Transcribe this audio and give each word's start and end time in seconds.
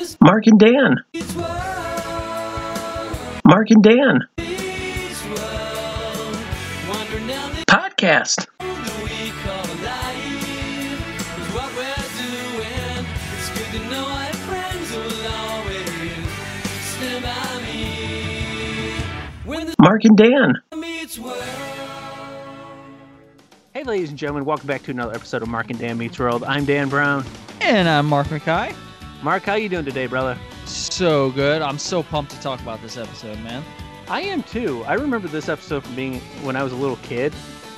this 0.00 0.16
Mark 0.22 0.46
and 0.46 0.58
Dan. 0.58 0.96
Mark 3.44 3.70
and 3.70 3.82
Dan. 3.82 4.20
beats 4.36 5.24
world. 5.26 6.36
Wonder 6.88 7.20
now 7.26 7.48
the 7.50 7.64
Podcast. 7.66 8.46
that 8.58 9.00
we 9.04 9.30
call 9.42 9.66
life 9.84 11.38
is 11.38 11.48
what 11.54 11.70
we're 11.76 12.08
doing. 12.16 13.06
It's 13.36 13.50
good 13.50 13.70
to 13.78 13.90
know 13.90 14.06
I 14.06 14.24
have 14.24 14.36
friends 14.48 14.86
who 14.90 15.00
will 15.02 15.28
always 15.44 16.28
stand 16.96 17.22
by 17.22 17.52
me. 17.66 18.94
When 19.44 19.66
the 19.66 19.74
Mark 19.78 20.04
and 20.04 20.16
Dan. 20.16 20.54
Hey, 23.74 23.84
ladies 23.84 24.08
and 24.08 24.18
gentlemen, 24.18 24.46
welcome 24.46 24.66
back 24.66 24.82
to 24.84 24.90
another 24.92 25.14
episode 25.14 25.42
of 25.42 25.48
Mark 25.48 25.68
and 25.70 25.78
Dan 25.78 25.98
Meets 25.98 26.18
World. 26.18 26.42
I'm 26.44 26.64
Dan 26.64 26.88
Brown. 26.88 27.24
And 27.60 27.86
I'm 27.86 28.06
Mark 28.06 28.28
McKay. 28.28 28.74
Mark, 29.22 29.42
how 29.42 29.54
you 29.54 29.68
doing 29.68 29.84
today, 29.84 30.06
brother? 30.06 30.38
So 30.64 31.30
good. 31.32 31.60
I'm 31.60 31.78
so 31.78 32.02
pumped 32.02 32.32
to 32.32 32.40
talk 32.40 32.58
about 32.60 32.80
this 32.80 32.96
episode, 32.96 33.38
man. 33.40 33.62
I 34.08 34.22
am 34.22 34.42
too. 34.42 34.82
I 34.84 34.94
remember 34.94 35.28
this 35.28 35.50
episode 35.50 35.84
from 35.84 35.94
being 35.94 36.20
when 36.42 36.56
I 36.56 36.62
was 36.62 36.72
a 36.72 36.76
little 36.76 36.96
kid, 37.02 37.34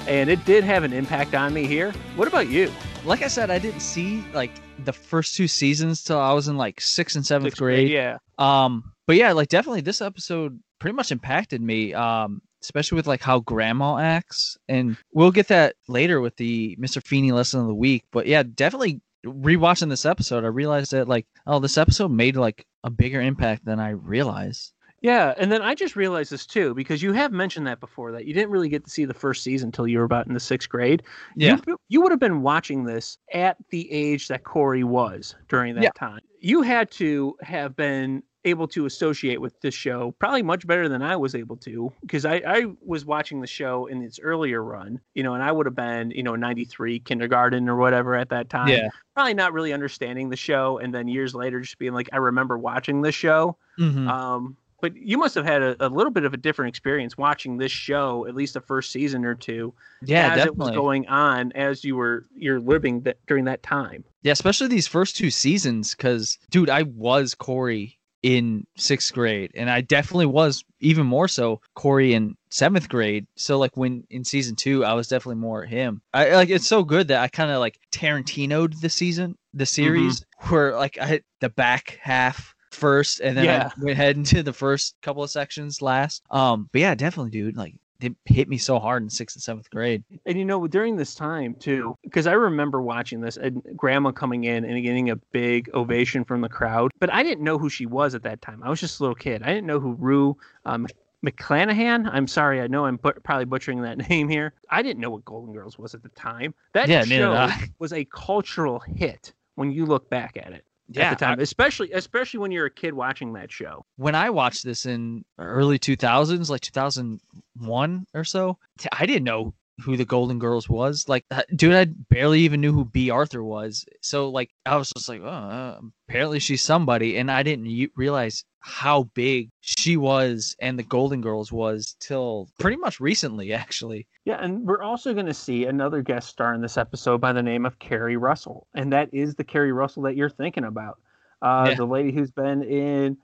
and 0.07 0.31
it 0.31 0.45
did 0.45 0.63
have 0.63 0.85
an 0.85 0.93
impact 0.93 1.35
on 1.35 1.53
me 1.53 1.67
here. 1.67 1.91
What 2.15 2.29
about 2.29 2.47
you? 2.47 2.71
Like 3.05 3.23
I 3.23 3.27
said, 3.27 3.51
I 3.51 3.59
didn't 3.59 3.81
see 3.81 4.25
like 4.33 4.53
the 4.85 4.93
first 4.93 5.35
two 5.35 5.49
seasons 5.49 6.05
till 6.05 6.21
I 6.21 6.33
was 6.33 6.47
in 6.47 6.57
like 6.57 6.81
sixth 6.81 7.17
and 7.17 7.27
seventh 7.27 7.57
grade. 7.57 7.91
Yeah. 7.91 8.19
Um, 8.39 8.93
but 9.09 9.17
yeah, 9.17 9.33
like 9.33 9.49
definitely 9.49 9.81
this 9.81 10.01
episode 10.01 10.61
pretty 10.79 10.95
much 10.95 11.11
impacted 11.11 11.61
me. 11.61 11.93
Um, 11.93 12.41
especially 12.63 12.95
with 12.95 13.09
like 13.09 13.21
how 13.21 13.41
grandma 13.41 13.99
acts, 13.99 14.57
and 14.69 14.97
we'll 15.13 15.33
get 15.33 15.49
that 15.49 15.75
later 15.89 16.21
with 16.21 16.37
the 16.37 16.77
Mr. 16.77 17.05
Feeney 17.05 17.33
lesson 17.33 17.61
of 17.61 17.67
the 17.67 17.75
week. 17.75 18.05
But 18.13 18.29
yeah, 18.29 18.45
definitely 18.45 19.01
rewatching 19.25 19.89
this 19.89 20.07
episode, 20.07 20.45
I 20.45 20.49
realized 20.49 20.93
that 20.93 21.09
like, 21.09 21.27
oh, 21.47 21.59
this 21.59 21.79
episode 21.79 22.11
made 22.11 22.37
like 22.37 22.67
a 22.85 22.91
bigger 22.91 23.21
impact 23.21 23.65
than 23.65 23.81
I 23.81 23.91
realized. 23.91 24.73
Yeah, 25.01 25.35
and 25.37 25.51
then 25.51 25.63
I 25.63 25.75
just 25.75 25.97
realized 25.97 26.31
this 26.31 26.47
too 26.47 26.75
because 26.75 27.03
you 27.03 27.13
have 27.13 27.33
mentioned 27.33 27.67
that 27.67 27.81
before 27.81 28.13
that 28.13 28.25
you 28.25 28.33
didn't 28.33 28.51
really 28.51 28.69
get 28.69 28.85
to 28.85 28.91
see 28.91 29.05
the 29.05 29.13
first 29.15 29.43
season 29.43 29.69
until 29.69 29.89
you 29.89 29.99
were 29.99 30.05
about 30.05 30.29
in 30.29 30.33
the 30.35 30.39
sixth 30.41 30.69
grade. 30.69 31.03
Yeah. 31.35 31.59
you, 31.67 31.77
you 31.89 32.01
would 32.03 32.13
have 32.13 32.21
been 32.21 32.43
watching 32.43 32.85
this 32.85 33.19
at 33.35 33.57
the 33.71 33.91
age 33.91 34.29
that 34.29 34.45
Corey 34.45 34.85
was 34.85 35.35
during 35.49 35.75
that 35.75 35.83
Yeah. 35.83 35.91
time. 35.97 36.21
You 36.39 36.63
had 36.63 36.89
to 36.93 37.37
have 37.43 37.75
been 37.75 38.23
able 38.45 38.67
to 38.69 38.87
associate 38.87 39.41
with 39.41 39.61
this 39.61 39.75
show 39.75 40.15
probably 40.19 40.43
much 40.43 40.67
better 40.67 40.89
than 40.89 41.03
I 41.03 41.17
was 41.17 41.35
able 41.35 41.57
to 41.59 41.93
because 42.01 42.25
I, 42.25 42.43
I 42.47 42.67
was 42.85 43.05
watching 43.05 43.41
the 43.41 43.47
show 43.47 43.87
in 43.87 44.03
its 44.03 44.19
earlier 44.21 44.63
run, 44.63 45.01
you 45.15 45.23
know, 45.23 45.35
and 45.35 45.43
I 45.43 45.53
would 45.53 45.67
have 45.67 45.77
been, 45.77 46.11
you 46.11 46.23
know, 46.23 46.35
93 46.35 47.01
kindergarten 47.01 47.69
or 47.69 47.77
whatever 47.77 48.15
at 48.15 48.31
that 48.31 48.51
time. 48.51 48.69
Yeah. 48.69 48.89
Probably 49.15 49.35
not 49.35 49.53
really 49.53 49.73
understanding 49.73 50.29
the 50.31 50.37
show. 50.37 50.79
And 50.79 50.93
then 50.93 51.09
years 51.09 51.35
later, 51.35 51.61
just 51.61 51.79
being 51.79 51.93
like, 51.93 52.09
I 52.13 52.17
remember 52.17 52.59
watching 52.59 53.03
this 53.03 53.15
show. 53.15 53.57
Mhm. 53.79 54.09
Um, 54.09 54.57
but 54.81 54.97
you 54.97 55.17
must 55.17 55.37
have 55.37 55.45
had 55.45 55.63
a, 55.63 55.87
a 55.87 55.89
little 55.89 56.11
bit 56.11 56.25
of 56.25 56.35
a 56.35 56.37
different 56.37 56.71
experience 56.71 57.17
watching 57.17 57.57
this 57.57 57.71
show, 57.71 58.27
at 58.27 58.35
least 58.35 58.55
the 58.55 58.61
first 58.61 58.91
season 58.91 59.25
or 59.25 59.37
two, 59.37 59.73
yeah, 60.03 60.35
as 60.35 60.47
it 60.47 60.57
was 60.57 60.73
going 60.73 61.07
on 61.07 61.53
as 61.53 61.85
you 61.85 61.95
were 61.95 62.25
you're 62.35 62.59
living 62.59 63.03
that 63.03 63.17
during 63.29 63.45
that 63.45 63.63
time. 63.63 64.03
Yeah, 64.23 64.33
especially 64.33 64.67
these 64.67 64.89
first 64.89 65.17
two 65.17 65.31
seasons, 65.31 65.95
because 65.95 66.37
dude, 66.51 66.69
I 66.69 66.83
was 66.83 67.37
Corey 67.37 68.01
in 68.23 68.67
sixth 68.77 69.13
grade, 69.13 69.51
and 69.55 69.69
I 69.69 69.81
definitely 69.81 70.27
was 70.27 70.65
even 70.81 71.07
more 71.07 71.29
so 71.29 71.61
Corey 71.75 72.15
in 72.15 72.37
seventh 72.51 72.89
grade. 72.89 73.27
So 73.37 73.59
like 73.59 73.77
when 73.77 74.05
in 74.11 74.25
season 74.25 74.55
two, 74.57 74.85
I 74.85 74.95
was 74.95 75.09
definitely 75.09 75.41
more 75.41 75.65
him. 75.65 76.03
I 76.15 76.31
like 76.35 76.49
it's 76.49 76.67
so 76.67 76.85
good 76.85 77.09
that 77.09 77.21
I 77.23 77.29
kind 77.29 77.51
of 77.51 77.59
like 77.59 77.79
Tarantinoed 77.93 78.81
the 78.81 78.89
season, 78.89 79.37
the 79.55 79.67
series, 79.67 80.25
where 80.49 80.77
like 80.77 80.99
I 80.99 81.07
hit 81.07 81.25
the 81.41 81.49
back 81.49 81.99
half 82.01 82.55
first, 82.71 83.21
and 83.21 83.37
then 83.37 83.45
Yeah. 83.45 83.71
I 83.77 83.85
went 83.85 83.97
head 83.97 84.17
into 84.19 84.43
the 84.43 84.53
first 84.53 84.95
couple 85.03 85.23
of 85.23 85.31
sections 85.31 85.83
last. 85.83 86.23
Um, 86.31 86.69
but 86.73 86.81
yeah, 86.81 86.95
definitely, 86.95 87.31
dude, 87.33 87.57
like 87.57 87.75
it 88.03 88.15
hit 88.25 88.49
me 88.49 88.59
so 88.59 88.79
hard 88.79 89.03
in 89.03 89.11
sixth 89.11 89.37
and 89.37 89.43
seventh 89.43 89.71
grade. 89.71 90.03
And 90.27 90.39
you 90.39 90.45
know, 90.45 90.67
during 90.67 90.97
this 90.97 91.15
time 91.15 91.55
too, 91.55 91.97
because 92.03 92.27
I 92.27 92.33
remember 92.33 92.83
watching 92.83 93.21
this 93.21 93.37
and 93.37 93.63
grandma 93.77 94.11
coming 94.13 94.45
in 94.45 94.65
and 94.65 94.83
getting 94.83 95.11
a 95.11 95.17
big 95.17 95.71
ovation 95.75 96.25
from 96.25 96.41
the 96.41 96.49
crowd. 96.49 96.91
But 96.99 97.13
I 97.13 97.23
didn't 97.23 97.45
know 97.45 97.59
who 97.59 97.69
she 97.69 97.87
was 97.87 98.15
at 98.15 98.23
that 98.25 98.43
time. 98.43 98.63
I 98.63 98.71
was 98.71 98.81
just 98.81 99.01
a 99.01 99.03
little 99.03 99.15
kid. 99.15 99.43
I 99.43 99.47
didn't 99.49 99.67
know 99.67 99.81
who 99.81 99.93
Rue 99.95 100.37
um, 100.65 100.87
McClanahan. 101.25 102.09
I'm 102.13 102.27
sorry, 102.27 102.61
I 102.61 102.67
know 102.67 102.85
I'm 102.85 102.97
but- 102.97 103.23
probably 103.23 103.45
butchering 103.45 103.83
that 103.83 103.99
name 104.11 104.29
here. 104.29 104.55
I 104.71 104.83
didn't 104.83 105.01
know 105.01 105.11
what 105.11 105.25
Golden 105.25 105.53
Girls 105.55 105.79
was 105.79 105.95
at 105.95 106.03
the 106.03 106.09
time. 106.11 106.55
That 106.75 106.89
Yeah, 106.89 107.05
show 107.05 107.49
was 107.79 107.93
a 107.93 108.05
cultural 108.07 108.81
hit 108.81 109.33
when 109.55 109.71
you 109.71 109.87
look 109.87 110.11
back 110.11 110.37
at 110.37 110.53
it. 110.53 110.65
Yeah, 110.95 111.11
at 111.11 111.19
the 111.19 111.25
time, 111.25 111.41
especially 111.41 111.93
especially 111.93 112.41
when 112.41 112.51
you're 112.51 112.67
a 112.67 112.71
kid 112.71 112.95
watching 112.95 113.33
that 113.35 113.51
show. 113.51 113.85
when 113.97 114.15
I 114.15 114.31
watched 114.31 114.65
this 114.65 114.87
in 114.87 115.25
early 115.39 115.79
2000s, 115.79 116.51
like 116.51 116.61
2001 116.61 118.07
or 118.15 118.25
so, 118.25 118.59
I 118.93 119.07
didn't 119.07 119.25
know 119.25 119.55
who 119.81 119.97
the 119.97 120.05
Golden 120.05 120.39
Girls 120.39 120.69
was. 120.69 121.09
Like, 121.09 121.25
uh, 121.31 121.43
dude, 121.57 121.75
I 121.75 121.87
barely 122.11 122.41
even 122.41 122.61
knew 122.61 122.73
who 122.73 122.85
Bea 122.85 123.11
Arthur 123.11 123.43
was. 123.43 123.85
So, 124.03 124.29
like, 124.29 124.51
I 124.67 124.77
was 124.77 124.91
just 124.97 125.09
like, 125.09 125.23
oh, 125.23 125.27
uh, 125.27 125.81
apparently 126.09 126.39
she's 126.39 126.63
somebody. 126.63 127.17
And 127.17 127.31
I 127.31 127.43
didn't 127.43 127.67
u- 127.67 127.91
realize 127.97 128.45
how 128.61 129.05
big 129.15 129.51
she 129.61 129.97
was 129.97 130.55
and 130.61 130.79
the 130.79 130.83
Golden 130.85 131.21
Girls 131.21 131.51
was 131.51 131.97
till 132.01 132.49
pretty 132.61 132.77
much 132.77 133.01
recently, 133.01 133.53
actually. 133.53 134.07
Yeah, 134.25 134.37
and 134.41 134.65
we're 134.65 134.83
also 134.83 135.15
going 135.15 135.27
to 135.27 135.35
see 135.35 135.65
another 135.65 136.01
guest 136.03 136.29
star 136.29 136.55
in 136.55 136.61
this 136.61 136.77
episode 136.77 137.21
by 137.21 137.33
the 137.33 137.43
name 137.43 137.67
of 137.67 137.79
Keri 137.81 138.17
Russell, 138.17 138.69
and 138.75 138.93
that 138.93 139.13
is 139.13 139.35
the 139.35 139.43
Keri 139.43 139.73
Russell 139.73 140.03
that 140.05 140.15
you're 140.15 140.31
thinking 140.31 140.63
about, 140.65 141.01
uh, 141.41 141.67
Yeah. 141.71 141.75
the 141.75 141.87
lady 141.87 142.13
who's 142.13 142.31
been 142.31 142.63
in, 142.63 143.17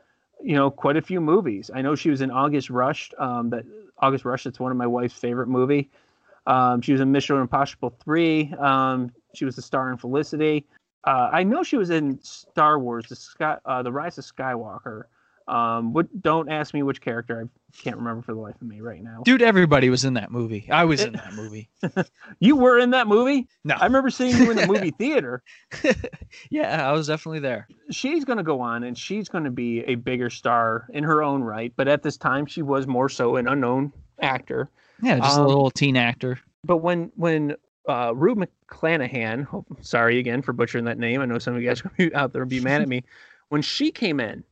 you 0.42 0.56
know, 0.56 0.70
quite 0.72 0.96
a 0.96 1.02
few 1.02 1.20
movies. 1.20 1.70
I 1.72 1.82
know 1.82 1.94
she 1.94 2.10
was 2.10 2.20
in 2.20 2.32
August 2.32 2.68
Rush. 2.70 3.12
Um, 3.18 3.50
that 3.50 3.64
August 3.98 4.24
Rush. 4.24 4.44
It's 4.46 4.58
one 4.58 4.72
of 4.72 4.78
my 4.78 4.86
wife's 4.88 5.14
favorite 5.14 5.48
movie. 5.48 5.90
Um, 6.48 6.80
she 6.80 6.92
was 6.92 7.00
in 7.00 7.12
Mission 7.12 7.36
Impossible 7.36 7.94
Three. 8.02 8.52
Um, 8.58 9.12
she 9.34 9.44
was 9.44 9.54
the 9.54 9.62
star 9.62 9.92
in 9.92 9.98
Felicity. 9.98 10.66
Uh, 11.04 11.28
I 11.32 11.44
know 11.44 11.62
she 11.62 11.76
was 11.76 11.90
in 11.90 12.18
Star 12.22 12.78
Wars, 12.78 13.06
the 13.08 13.16
Sky, 13.16 13.58
uh, 13.64 13.82
the 13.82 13.92
Rise 13.92 14.18
of 14.18 14.24
Skywalker. 14.24 15.04
Um, 15.46 15.92
what? 15.92 16.06
Don't 16.22 16.50
ask 16.50 16.74
me 16.74 16.82
which 16.82 17.00
character. 17.00 17.40
I 17.42 17.82
can't 17.82 17.96
remember 17.96 18.22
for 18.22 18.34
the 18.34 18.40
life 18.40 18.56
of 18.60 18.66
me 18.66 18.80
right 18.80 19.02
now. 19.02 19.22
Dude, 19.24 19.40
everybody 19.42 19.88
was 19.90 20.04
in 20.04 20.14
that 20.14 20.30
movie. 20.30 20.68
I 20.70 20.84
was 20.84 21.02
in 21.02 21.12
that 21.14 21.34
movie. 21.34 21.68
You 22.40 22.56
were 22.56 22.78
in 22.78 22.90
that 22.90 23.06
movie? 23.08 23.48
No. 23.64 23.74
I 23.74 23.84
remember 23.84 24.10
seeing 24.10 24.36
you 24.36 24.50
in 24.50 24.56
the 24.56 24.66
movie 24.66 24.90
theater. 24.98 25.42
yeah, 26.50 26.88
I 26.88 26.92
was 26.92 27.06
definitely 27.08 27.40
there. 27.40 27.66
She's 27.90 28.24
going 28.24 28.36
to 28.38 28.44
go 28.44 28.60
on 28.60 28.84
and 28.84 28.96
she's 28.96 29.28
going 29.28 29.44
to 29.44 29.50
be 29.50 29.80
a 29.80 29.96
bigger 29.96 30.30
star 30.30 30.86
in 30.92 31.04
her 31.04 31.22
own 31.22 31.42
right. 31.42 31.72
But 31.76 31.88
at 31.88 32.02
this 32.02 32.16
time, 32.16 32.46
she 32.46 32.62
was 32.62 32.86
more 32.86 33.08
so 33.08 33.36
an 33.36 33.48
unknown 33.48 33.92
actor. 34.20 34.70
Yeah, 35.02 35.18
just 35.18 35.38
Um, 35.38 35.44
a 35.44 35.48
little 35.48 35.70
teen 35.70 35.96
actor. 35.96 36.38
But 36.64 36.78
when, 36.78 37.12
when, 37.16 37.56
uh, 37.88 38.12
Rue 38.14 38.34
McClanahan, 38.34 39.46
oh, 39.52 39.64
sorry 39.80 40.18
again 40.18 40.42
for 40.42 40.52
butchering 40.52 40.84
that 40.84 40.98
name. 40.98 41.20
I 41.20 41.24
know 41.24 41.38
some 41.38 41.54
of 41.54 41.62
you 41.62 41.68
guys 41.68 41.80
are 41.80 41.84
going 41.84 41.96
to 41.96 42.10
be 42.10 42.14
out 42.14 42.32
there 42.32 42.42
and 42.42 42.50
be 42.50 42.60
mad 42.60 42.82
at 42.82 42.88
me. 42.88 43.02
When 43.48 43.62
she 43.62 43.90
came 43.90 44.20
in, 44.20 44.44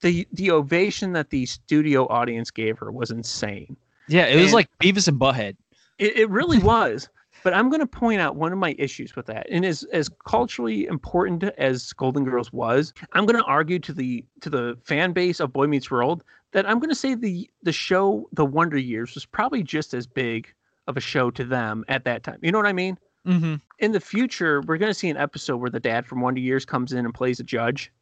the 0.00 0.26
the 0.32 0.50
ovation 0.50 1.12
that 1.12 1.28
the 1.28 1.44
studio 1.44 2.06
audience 2.08 2.50
gave 2.50 2.78
her 2.78 2.90
was 2.90 3.10
insane. 3.10 3.76
Yeah, 4.08 4.24
it 4.24 4.40
was 4.40 4.54
like 4.54 4.68
Beavis 4.82 5.06
and 5.06 5.20
Butthead. 5.20 5.56
It, 5.98 6.16
it 6.16 6.30
really 6.30 6.58
was. 6.58 7.08
But 7.42 7.54
I'm 7.54 7.68
going 7.68 7.80
to 7.80 7.86
point 7.86 8.20
out 8.20 8.36
one 8.36 8.52
of 8.52 8.58
my 8.58 8.74
issues 8.78 9.16
with 9.16 9.26
that, 9.26 9.46
and 9.50 9.64
as 9.64 9.84
as 9.92 10.08
culturally 10.26 10.86
important 10.86 11.42
as 11.58 11.92
Golden 11.92 12.24
Girls 12.24 12.52
was, 12.52 12.92
I'm 13.12 13.26
going 13.26 13.40
to 13.40 13.44
argue 13.44 13.78
to 13.78 13.92
the 13.92 14.24
to 14.40 14.50
the 14.50 14.78
fan 14.84 15.12
base 15.12 15.40
of 15.40 15.52
Boy 15.52 15.66
Meets 15.66 15.90
World 15.90 16.24
that 16.52 16.68
I'm 16.68 16.78
going 16.78 16.90
to 16.90 16.94
say 16.94 17.14
the 17.14 17.48
the 17.62 17.72
show 17.72 18.28
The 18.32 18.44
Wonder 18.44 18.78
Years 18.78 19.14
was 19.14 19.24
probably 19.24 19.62
just 19.62 19.94
as 19.94 20.06
big 20.06 20.52
of 20.86 20.96
a 20.96 21.00
show 21.00 21.30
to 21.30 21.44
them 21.44 21.84
at 21.88 22.04
that 22.04 22.22
time. 22.22 22.38
You 22.42 22.52
know 22.52 22.58
what 22.58 22.66
I 22.66 22.72
mean? 22.72 22.98
Mm-hmm. 23.26 23.56
In 23.78 23.92
the 23.92 24.00
future, 24.00 24.62
we're 24.62 24.78
going 24.78 24.90
to 24.90 24.98
see 24.98 25.10
an 25.10 25.16
episode 25.16 25.58
where 25.58 25.70
the 25.70 25.80
dad 25.80 26.06
from 26.06 26.20
Wonder 26.20 26.40
Years 26.40 26.64
comes 26.64 26.92
in 26.92 27.04
and 27.04 27.14
plays 27.14 27.38
a 27.38 27.44
judge. 27.44 27.92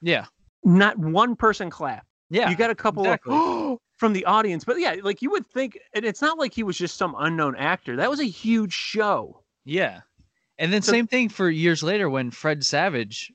Yeah. 0.00 0.26
Not 0.64 0.98
one 0.98 1.36
person 1.36 1.68
clapped. 1.70 2.06
Yeah. 2.30 2.50
you 2.50 2.56
got 2.56 2.70
a 2.70 2.74
couple 2.74 3.04
exactly. 3.04 3.34
of 3.72 3.78
from 3.98 4.12
the 4.14 4.24
audience, 4.24 4.64
but 4.64 4.78
yeah, 4.80 4.96
like 5.02 5.20
you 5.22 5.30
would 5.30 5.46
think, 5.48 5.78
and 5.92 6.04
it's 6.04 6.22
not 6.22 6.38
like 6.38 6.54
he 6.54 6.62
was 6.62 6.78
just 6.78 6.96
some 6.96 7.14
unknown 7.18 7.54
actor. 7.56 7.96
That 7.96 8.08
was 8.10 8.20
a 8.20 8.24
huge 8.24 8.72
show. 8.72 9.42
Yeah. 9.64 10.00
And 10.58 10.72
then 10.72 10.82
So- 10.82 10.92
same 10.92 11.06
thing 11.06 11.28
for 11.28 11.50
years 11.50 11.82
later 11.82 12.08
when 12.08 12.30
Fred 12.30 12.64
Savage, 12.64 13.30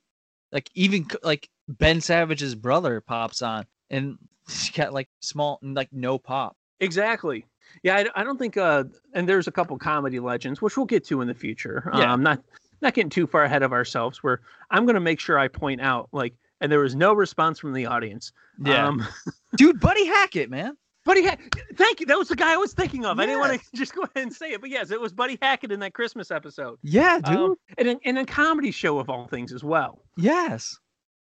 like 0.52 0.70
even 0.74 1.06
like 1.22 1.50
Ben 1.68 2.02
Savage's 2.02 2.56
brother 2.56 3.02
pops 3.02 3.42
on 3.42 3.66
and 3.90 4.18
he's 4.48 4.72
got 4.72 4.94
like 4.94 5.10
small, 5.22 5.60
like 5.62 5.90
no 5.94 6.18
pop. 6.18 6.56
Exactly. 6.80 7.46
Yeah, 7.84 7.96
I, 8.16 8.22
I 8.22 8.24
don't 8.24 8.38
think. 8.38 8.56
Uh, 8.58 8.84
and 9.14 9.28
there's 9.28 9.48
a 9.48 9.52
couple 9.52 9.78
comedy 9.78 10.20
legends, 10.20 10.62
which 10.62 10.76
we'll 10.78 10.86
get 10.86 11.06
to 11.08 11.22
in 11.22 11.28
the 11.28 11.34
future. 11.34 11.90
Yeah. 11.96 12.14
Um, 12.14 12.22
not 12.24 12.42
not 12.82 12.94
getting 12.94 13.10
too 13.10 13.26
far 13.26 13.44
ahead 13.46 13.64
of 13.64 13.72
ourselves. 13.74 14.22
Where 14.22 14.42
I'm 14.70 14.86
going 14.86 14.96
to 14.96 15.00
make 15.02 15.20
sure 15.20 15.40
I 15.40 15.48
point 15.48 15.82
out, 15.82 16.10
like, 16.12 16.34
and 16.64 16.72
there 16.72 16.80
was 16.80 16.96
no 16.96 17.14
response 17.14 17.60
from 17.60 17.74
the 17.74 17.86
audience. 17.86 18.32
Um, 18.66 19.06
Dude, 19.58 19.80
Buddy 19.80 20.08
Hackett, 20.08 20.50
man. 20.50 20.76
Buddy, 21.06 21.22
Hackett. 21.22 21.52
thank 21.76 22.00
you. 22.00 22.06
That 22.06 22.18
was 22.18 22.30
the 22.30 22.36
guy 22.38 22.54
I 22.54 22.58
was 22.58 22.72
thinking 22.74 23.06
of. 23.06 23.20
I 23.20 23.26
didn't 23.26 23.42
want 23.42 23.62
to 23.62 23.68
just 23.76 23.94
go 23.94 24.04
ahead 24.04 24.24
and 24.24 24.34
say 24.34 24.54
it, 24.54 24.62
but 24.62 24.70
yes, 24.70 24.90
it 24.90 25.00
was 25.02 25.12
Buddy 25.12 25.38
Hackett 25.42 25.74
in 25.74 25.82
that 25.82 25.94
Christmas 25.94 26.32
episode. 26.32 26.80
Yeah, 26.82 27.20
dude. 27.20 27.36
Um, 27.36 27.56
and, 27.78 27.88
a, 27.90 28.00
and 28.06 28.18
a 28.18 28.26
comedy 28.26 28.72
show 28.72 28.98
of 29.00 29.10
all 29.10 29.28
things 29.28 29.52
as 29.52 29.64
well. 29.64 30.00
yes. 30.18 30.80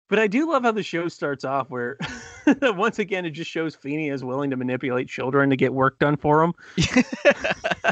But 0.09 0.17
I 0.19 0.27
do 0.27 0.49
love 0.51 0.63
how 0.63 0.71
the 0.71 0.83
show 0.83 1.07
starts 1.07 1.45
off 1.45 1.69
where 1.69 1.97
once 2.61 2.97
again 2.97 3.25
it 3.25 3.29
just 3.29 3.49
shows 3.49 3.75
Feeney 3.75 4.09
is 4.09 4.23
willing 4.23 4.49
to 4.49 4.57
manipulate 4.57 5.07
children 5.07 5.51
to 5.51 5.55
get 5.55 5.71
work 5.73 5.99
done 5.99 6.17
for 6.17 6.43
him. 6.43 6.53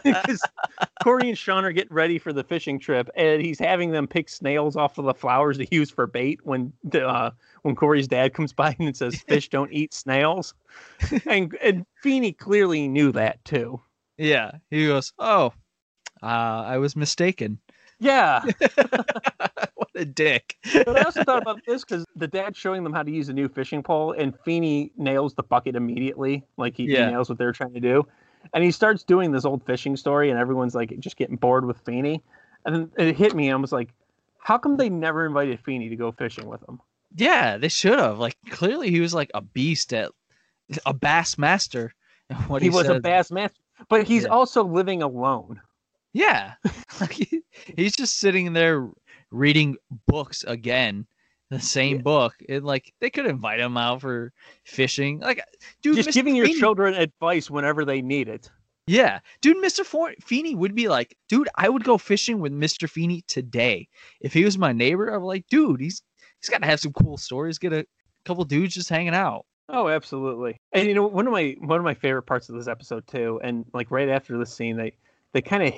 Because 0.04 0.42
Corey 1.04 1.30
and 1.30 1.38
Sean 1.38 1.64
are 1.64 1.72
getting 1.72 1.94
ready 1.94 2.18
for 2.18 2.34
the 2.34 2.44
fishing 2.44 2.80
trip, 2.80 3.08
and 3.16 3.42
he's 3.42 3.60
having 3.60 3.92
them 3.92 4.08
pick 4.08 4.30
snails 4.30 4.76
off 4.76 4.98
of 4.98 5.06
the 5.06 5.14
flowers 5.14 5.60
to 5.60 5.68
use 5.74 5.92
for 5.92 6.08
bait. 6.08 6.40
When 6.44 6.74
the, 6.84 7.08
uh, 7.08 7.32
when 7.62 7.76
Corey's 7.76 8.08
dad 8.08 8.34
comes 8.34 8.52
by 8.52 8.76
and 8.80 8.98
says, 8.98 9.22
"Fish 9.28 9.50
don't 9.50 9.72
eat 9.72 9.94
snails," 9.94 10.56
and 11.28 11.56
and 11.62 11.86
Feeney 12.02 12.34
clearly 12.34 12.88
knew 12.88 13.12
that 13.12 13.46
too. 13.46 13.80
yeah. 14.18 14.52
He 14.72 14.88
goes, 14.88 15.14
"Oh, 15.20 15.54
uh, 16.24 16.26
I 16.26 16.78
was 16.80 16.96
mistaken." 16.96 17.60
Yeah, 18.00 18.44
a 19.98 20.06
dick. 20.06 20.56
but 20.74 20.98
I 20.98 21.02
also 21.04 21.24
thought 21.24 21.42
about 21.42 21.62
this 21.66 21.84
because 21.84 22.06
the 22.16 22.28
dad's 22.28 22.58
showing 22.58 22.84
them 22.84 22.94
how 22.94 23.04
to 23.04 23.12
use 23.12 23.30
a 23.30 23.34
new 23.34 23.48
fishing 23.50 23.84
pole, 23.84 24.14
and 24.14 24.34
Feeney 24.46 24.92
nails 24.98 25.34
the 25.34 25.44
bucket 25.44 25.76
immediately, 25.76 26.46
like 26.58 26.76
he, 26.78 26.86
he 26.88 26.94
nails 26.94 27.30
what 27.30 27.38
they're 27.38 27.52
trying 27.52 27.74
to 27.74 27.80
do, 27.80 28.06
and 28.54 28.64
he 28.64 28.72
starts 28.72 29.04
doing 29.04 29.32
this 29.32 29.46
old 29.46 29.64
fishing 29.66 29.96
story, 29.98 30.30
and 30.30 30.40
everyone's 30.40 30.76
like 30.76 30.98
just 31.00 31.18
getting 31.18 31.36
bored 31.36 31.66
with 31.66 31.78
Feeney, 31.86 32.24
and 32.66 32.76
then 32.76 32.92
it 32.98 33.16
hit 33.18 33.36
me, 33.36 33.48
and 33.50 33.58
I 33.58 33.62
was 33.62 33.72
like, 33.72 33.90
how 34.40 34.58
come 34.58 34.78
they 34.78 34.90
never 34.90 35.26
invited 35.26 35.60
Feeney 35.60 35.90
to 35.90 35.96
go 35.96 36.12
fishing 36.12 36.48
with 36.48 36.62
them? 36.62 36.80
Yeah, 37.16 37.58
they 37.58 37.70
should 37.70 38.00
have. 38.00 38.20
Like 38.20 38.38
clearly 38.50 38.90
he 38.92 39.00
was 39.00 39.14
like 39.14 39.32
a 39.34 39.42
beast 39.42 39.94
at 39.94 40.12
a 40.86 40.94
bass 40.94 41.38
master. 41.38 41.94
What 42.48 42.62
he 42.62 42.68
he, 42.70 42.76
was 42.76 42.90
a 42.90 43.00
bass 43.00 43.32
master, 43.32 43.58
but 43.88 44.04
he's 44.04 44.24
Yeah. 44.24 44.30
also 44.30 44.66
living 44.66 45.02
alone. 45.02 45.62
Yeah. 46.12 46.56
like 47.00 47.14
he's 47.78 47.96
just 47.96 48.20
sitting 48.20 48.52
there 48.52 48.90
reading 49.32 49.78
books 50.08 50.44
again. 50.48 51.06
The 51.50 51.60
same 51.62 51.98
Yeah. 51.98 52.02
book. 52.02 52.34
And 52.50 52.66
like 52.66 52.94
they 53.00 53.10
could 53.10 53.26
invite 53.26 53.60
him 53.62 53.78
out 53.78 54.02
for 54.02 54.34
fishing. 54.66 55.20
Like 55.20 55.42
dude 55.82 55.96
just 55.96 56.10
Mr. 56.10 56.14
giving 56.14 56.36
your 56.36 56.48
children 56.50 56.94
advice 56.94 57.50
whenever 57.50 57.86
they 57.86 58.02
need 58.02 58.28
it. 58.28 58.50
Yeah. 58.86 59.20
Dude, 59.42 59.58
Mr. 59.64 59.86
For- 59.86 60.14
Feeney 60.22 60.56
would 60.56 60.74
be 60.74 60.88
like, 60.88 61.16
dude, 61.28 61.50
I 61.56 61.68
would 61.70 61.84
go 61.84 61.98
fishing 61.98 62.40
with 62.40 62.54
Mr. 62.54 62.90
Feeney 62.90 63.24
today. 63.28 63.88
If 64.22 64.34
he 64.34 64.46
was 64.46 64.58
my 64.58 64.72
neighbor, 64.74 65.12
be 65.12 65.26
like, 65.26 65.46
dude, 65.50 65.80
he's 65.82 66.02
he's 66.42 66.50
gotta 66.50 66.66
have 66.66 66.80
some 66.80 66.94
cool 66.94 67.18
stories, 67.18 67.58
get 67.60 67.74
a 67.74 67.86
couple 68.26 68.44
dudes 68.46 68.74
just 68.74 68.90
hanging 68.90 69.14
out. 69.16 69.46
Oh, 69.70 69.90
absolutely. 69.90 70.58
And 70.72 70.88
you 70.88 70.94
know, 70.96 71.06
one 71.08 71.28
of 71.28 71.34
my 71.34 71.56
one 71.60 71.78
of 71.80 71.84
my 71.86 71.94
favorite 71.94 72.24
parts 72.24 72.48
of 72.50 72.56
this 72.56 72.68
episode 72.68 73.06
too, 73.08 73.40
and 73.44 73.66
like 73.74 73.92
right 73.92 74.08
after 74.10 74.38
this 74.38 74.54
scene, 74.54 74.78
they 74.78 74.94
they 75.34 75.42
kind 75.42 75.64
of 75.64 75.74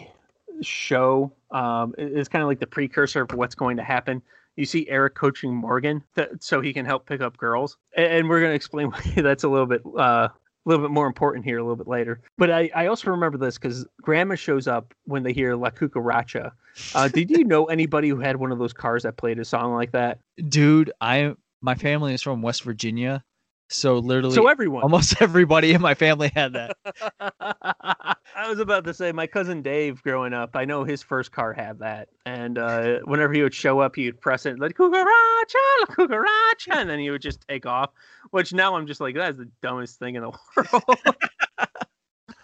show 0.62 1.32
um 1.52 1.94
it's 1.98 2.30
kind 2.30 2.42
of 2.42 2.48
like 2.48 2.60
the 2.60 2.68
precursor 2.68 3.22
of 3.22 3.32
what's 3.34 3.56
going 3.56 3.78
to 3.78 3.84
happen. 3.84 4.22
You 4.56 4.66
see 4.66 4.88
Eric 4.90 5.16
coaching 5.16 5.56
Morgan 5.56 6.04
so 6.40 6.60
he 6.60 6.74
can 6.74 6.86
help 6.86 7.06
pick 7.06 7.22
up 7.22 7.38
girls, 7.38 7.78
and, 7.96 8.06
and 8.08 8.30
we're 8.30 8.40
going 8.40 8.52
to 8.52 8.56
explain 8.56 8.88
why 8.92 9.02
that's 9.18 9.44
a 9.44 9.50
little 9.50 9.68
bit 9.68 9.82
uh 9.98 10.30
a 10.66 10.70
little 10.70 10.86
bit 10.86 10.92
more 10.92 11.08
important 11.08 11.46
here 11.46 11.58
a 11.58 11.64
little 11.64 11.78
bit 11.78 11.88
later. 11.88 12.22
But 12.38 12.52
I, 12.52 12.70
I 12.76 12.88
also 12.88 13.10
remember 13.10 13.38
this 13.38 13.58
because 13.58 13.88
Grandma 14.02 14.36
shows 14.36 14.68
up 14.68 14.94
when 15.06 15.24
they 15.24 15.34
hear 15.34 15.56
La 15.56 15.70
Cucaracha. 15.70 16.52
Uh, 16.94 17.08
did 17.08 17.30
you 17.32 17.44
know 17.44 17.66
anybody 17.66 18.10
who 18.10 18.20
had 18.20 18.36
one 18.36 18.52
of 18.52 18.60
those 18.60 18.74
cars 18.74 19.04
that 19.04 19.18
played 19.18 19.40
a 19.40 19.46
song 19.46 19.74
like 19.74 19.92
that? 19.94 20.20
Dude, 20.50 20.92
I 21.02 21.34
my 21.62 21.76
family 21.76 22.14
is 22.14 22.22
from 22.22 22.42
West 22.42 22.64
Virginia. 22.64 23.24
So 23.72 24.00
literally 24.00 24.34
So 24.34 24.48
everyone. 24.48 24.82
almost 24.84 25.16
everybody 25.22 25.74
in 25.74 25.82
my 25.82 25.94
family 25.94 26.32
had 26.36 26.54
that. 26.54 26.76
I 28.36 28.48
was 28.50 28.60
about 28.60 28.84
to 28.86 28.94
say 28.94 29.12
my 29.12 29.28
cousin 29.28 29.62
Dave 29.62 30.02
growing 30.02 30.34
up, 30.34 30.56
I 30.56 30.66
know 30.66 30.84
his 30.84 31.04
first 31.04 31.32
car 31.32 31.54
had 31.54 31.80
that. 31.80 32.10
And 32.26 32.58
uh, 32.58 33.00
whenever 33.04 33.32
he 33.34 33.44
would 33.44 33.54
show 33.54 33.80
up, 33.80 33.96
he 33.96 34.06
would 34.06 34.20
press 34.20 34.46
it 34.46 34.60
like 34.60 34.76
cucaracha, 34.76 35.86
cucaracha, 35.90 36.72
and 36.78 36.90
then 36.90 37.00
he 37.00 37.10
would 37.12 37.22
just 37.22 37.46
take 37.48 37.66
off. 37.66 37.92
Which 38.32 38.54
now 38.54 38.76
I'm 38.76 38.88
just 38.88 39.02
like, 39.02 39.16
that's 39.16 39.38
the 39.38 39.50
dumbest 39.62 40.00
thing 40.00 40.16
in 40.16 40.24
the 40.24 40.30
world. 40.58 41.16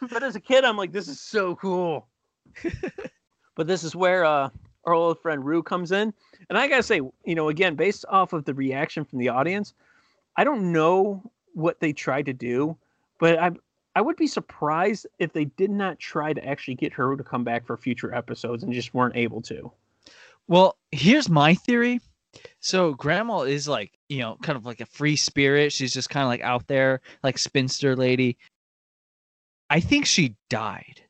but 0.02 0.24
as 0.24 0.36
a 0.36 0.40
kid, 0.40 0.64
I'm 0.64 0.78
like, 0.78 0.92
this 0.92 1.08
is 1.08 1.20
so 1.20 1.56
cool. 1.56 2.08
but 3.56 3.68
this 3.68 3.84
is 3.84 3.96
where 3.96 4.26
uh, 4.26 4.50
our 4.86 4.94
old 4.94 5.20
friend 5.22 5.44
Rue 5.44 5.64
comes 5.64 5.92
in. 5.92 6.14
And 6.50 6.58
I 6.58 6.68
gotta 6.68 6.84
say, 6.84 7.02
you 7.26 7.36
know, 7.36 7.50
again, 7.50 7.76
based 7.76 8.06
off 8.10 8.34
of 8.34 8.46
the 8.46 8.54
reaction 8.54 9.06
from 9.06 9.20
the 9.20 9.30
audience, 9.30 9.74
I 10.38 10.44
don't 10.44 10.72
know 10.72 11.32
what 11.54 11.80
they 11.80 11.94
tried 11.94 12.26
to 12.26 12.34
do, 12.34 12.78
but 13.20 13.40
I 13.40 13.52
I 13.96 14.02
would 14.02 14.18
be 14.18 14.28
surprised 14.28 15.08
if 15.20 15.32
they 15.32 15.46
did 15.46 15.72
not 15.72 16.00
try 16.00 16.34
to 16.34 16.46
actually 16.46 16.76
get 16.76 16.92
her 16.94 17.16
to 17.16 17.24
come 17.24 17.46
back 17.46 17.66
for 17.66 17.78
future 17.78 18.14
episodes 18.14 18.64
and 18.64 18.74
just 18.74 18.94
weren't 18.94 19.16
able 19.16 19.42
to. 19.44 19.72
Well, 20.48 20.78
here's 20.92 21.30
my 21.30 21.56
theory. 21.56 22.02
So 22.60 22.94
grandma 22.94 23.42
is 23.42 23.68
like, 23.68 23.98
you 24.10 24.20
know, 24.20 24.38
kind 24.42 24.58
of 24.58 24.66
like 24.66 24.82
a 24.82 24.86
free 24.86 25.16
spirit. 25.16 25.72
She's 25.72 25.94
just 25.94 26.10
kind 26.10 26.24
of 26.24 26.28
like 26.28 26.42
out 26.42 26.68
there, 26.68 27.00
like 27.24 27.38
spinster 27.38 27.96
lady. 27.96 28.38
I 29.70 29.80
think 29.80 30.06
she 30.06 30.36
died. 30.50 31.02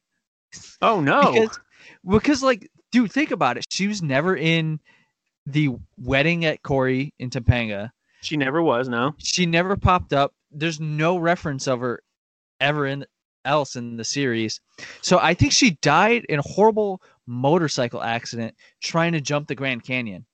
Oh 0.82 1.02
no! 1.02 1.34
Because 1.34 1.60
because 2.08 2.44
like, 2.44 2.70
dude, 2.92 3.12
think 3.12 3.32
about 3.32 3.58
it. 3.58 3.66
She 3.70 3.88
was 3.88 4.02
never 4.02 4.36
in 4.38 4.80
the 5.46 5.72
wedding 5.98 6.46
at 6.46 6.64
Corey 6.64 7.14
in 7.20 7.30
Topanga. 7.30 7.92
She 8.26 8.38
never 8.38 8.62
was. 8.62 8.90
No. 8.90 9.14
She 9.18 9.46
never 9.46 9.76
popped 9.78 10.14
up. 10.14 10.34
There's 10.52 10.80
no 10.80 11.18
reference 11.18 11.68
of 11.68 11.80
her 11.82 12.02
ever 12.60 12.86
in 12.86 13.06
else 13.46 13.76
in 13.76 13.96
the 13.98 14.04
series. 14.04 14.60
So 15.02 15.20
I 15.20 15.34
think 15.36 15.52
she 15.52 15.72
died 15.82 16.26
in 16.30 16.40
a 16.40 16.44
horrible 16.44 17.02
motorcycle 17.28 18.02
accident 18.02 18.56
trying 18.82 19.12
to 19.14 19.22
jump 19.22 19.48
the 19.48 19.56
Grand 19.56 19.84
Canyon. 19.84 20.26